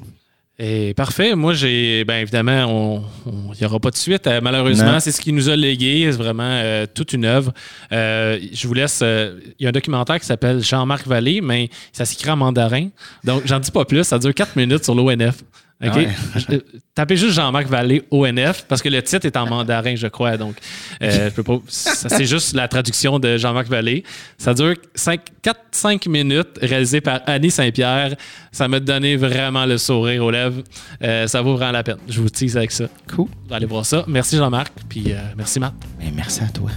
[0.57, 1.35] Et parfait.
[1.35, 4.29] Moi, j'ai, bien évidemment, il n'y aura pas de suite.
[4.29, 5.01] euh, malheureusement, Non.
[5.01, 6.09] c'est ce qui nous a légué.
[6.13, 7.53] C'est vraiment euh, toute une œuvre.
[7.91, 9.01] Euh, je vous laisse.
[9.03, 12.91] Il y a un documentaire qui s'appelle Jean-Marc Vallée, mais ça s'écrit en mandarin.
[13.25, 14.05] Donc, j'en dis pas plus.
[14.05, 15.43] Ça dure 4 minutes sur l'ONF.
[15.83, 15.91] OK?
[15.93, 16.09] Ah ouais.
[16.37, 16.61] Je- euh,
[16.95, 20.37] Tapez juste Jean-Marc Vallée ONF parce que le titre est en mandarin, je crois.
[20.37, 20.55] Donc,
[21.03, 21.59] euh, je peux pas.
[21.67, 24.05] c'est juste la traduction de Jean-Marc Vallée.
[24.39, 28.15] Ça dure 4-5 minutes, réalisé par Annie Saint-Pierre.
[28.53, 30.63] Ça m'a donné vraiment le sourire aux lèvres.
[31.03, 31.99] Euh, ça vaut vraiment la peine.
[32.09, 32.85] Je vous tease avec ça.
[33.13, 33.27] Cool.
[33.51, 34.05] Allez voir ça.
[34.07, 35.75] Merci Jean-Marc, puis euh, merci Matt.
[35.99, 36.71] Mais merci à toi.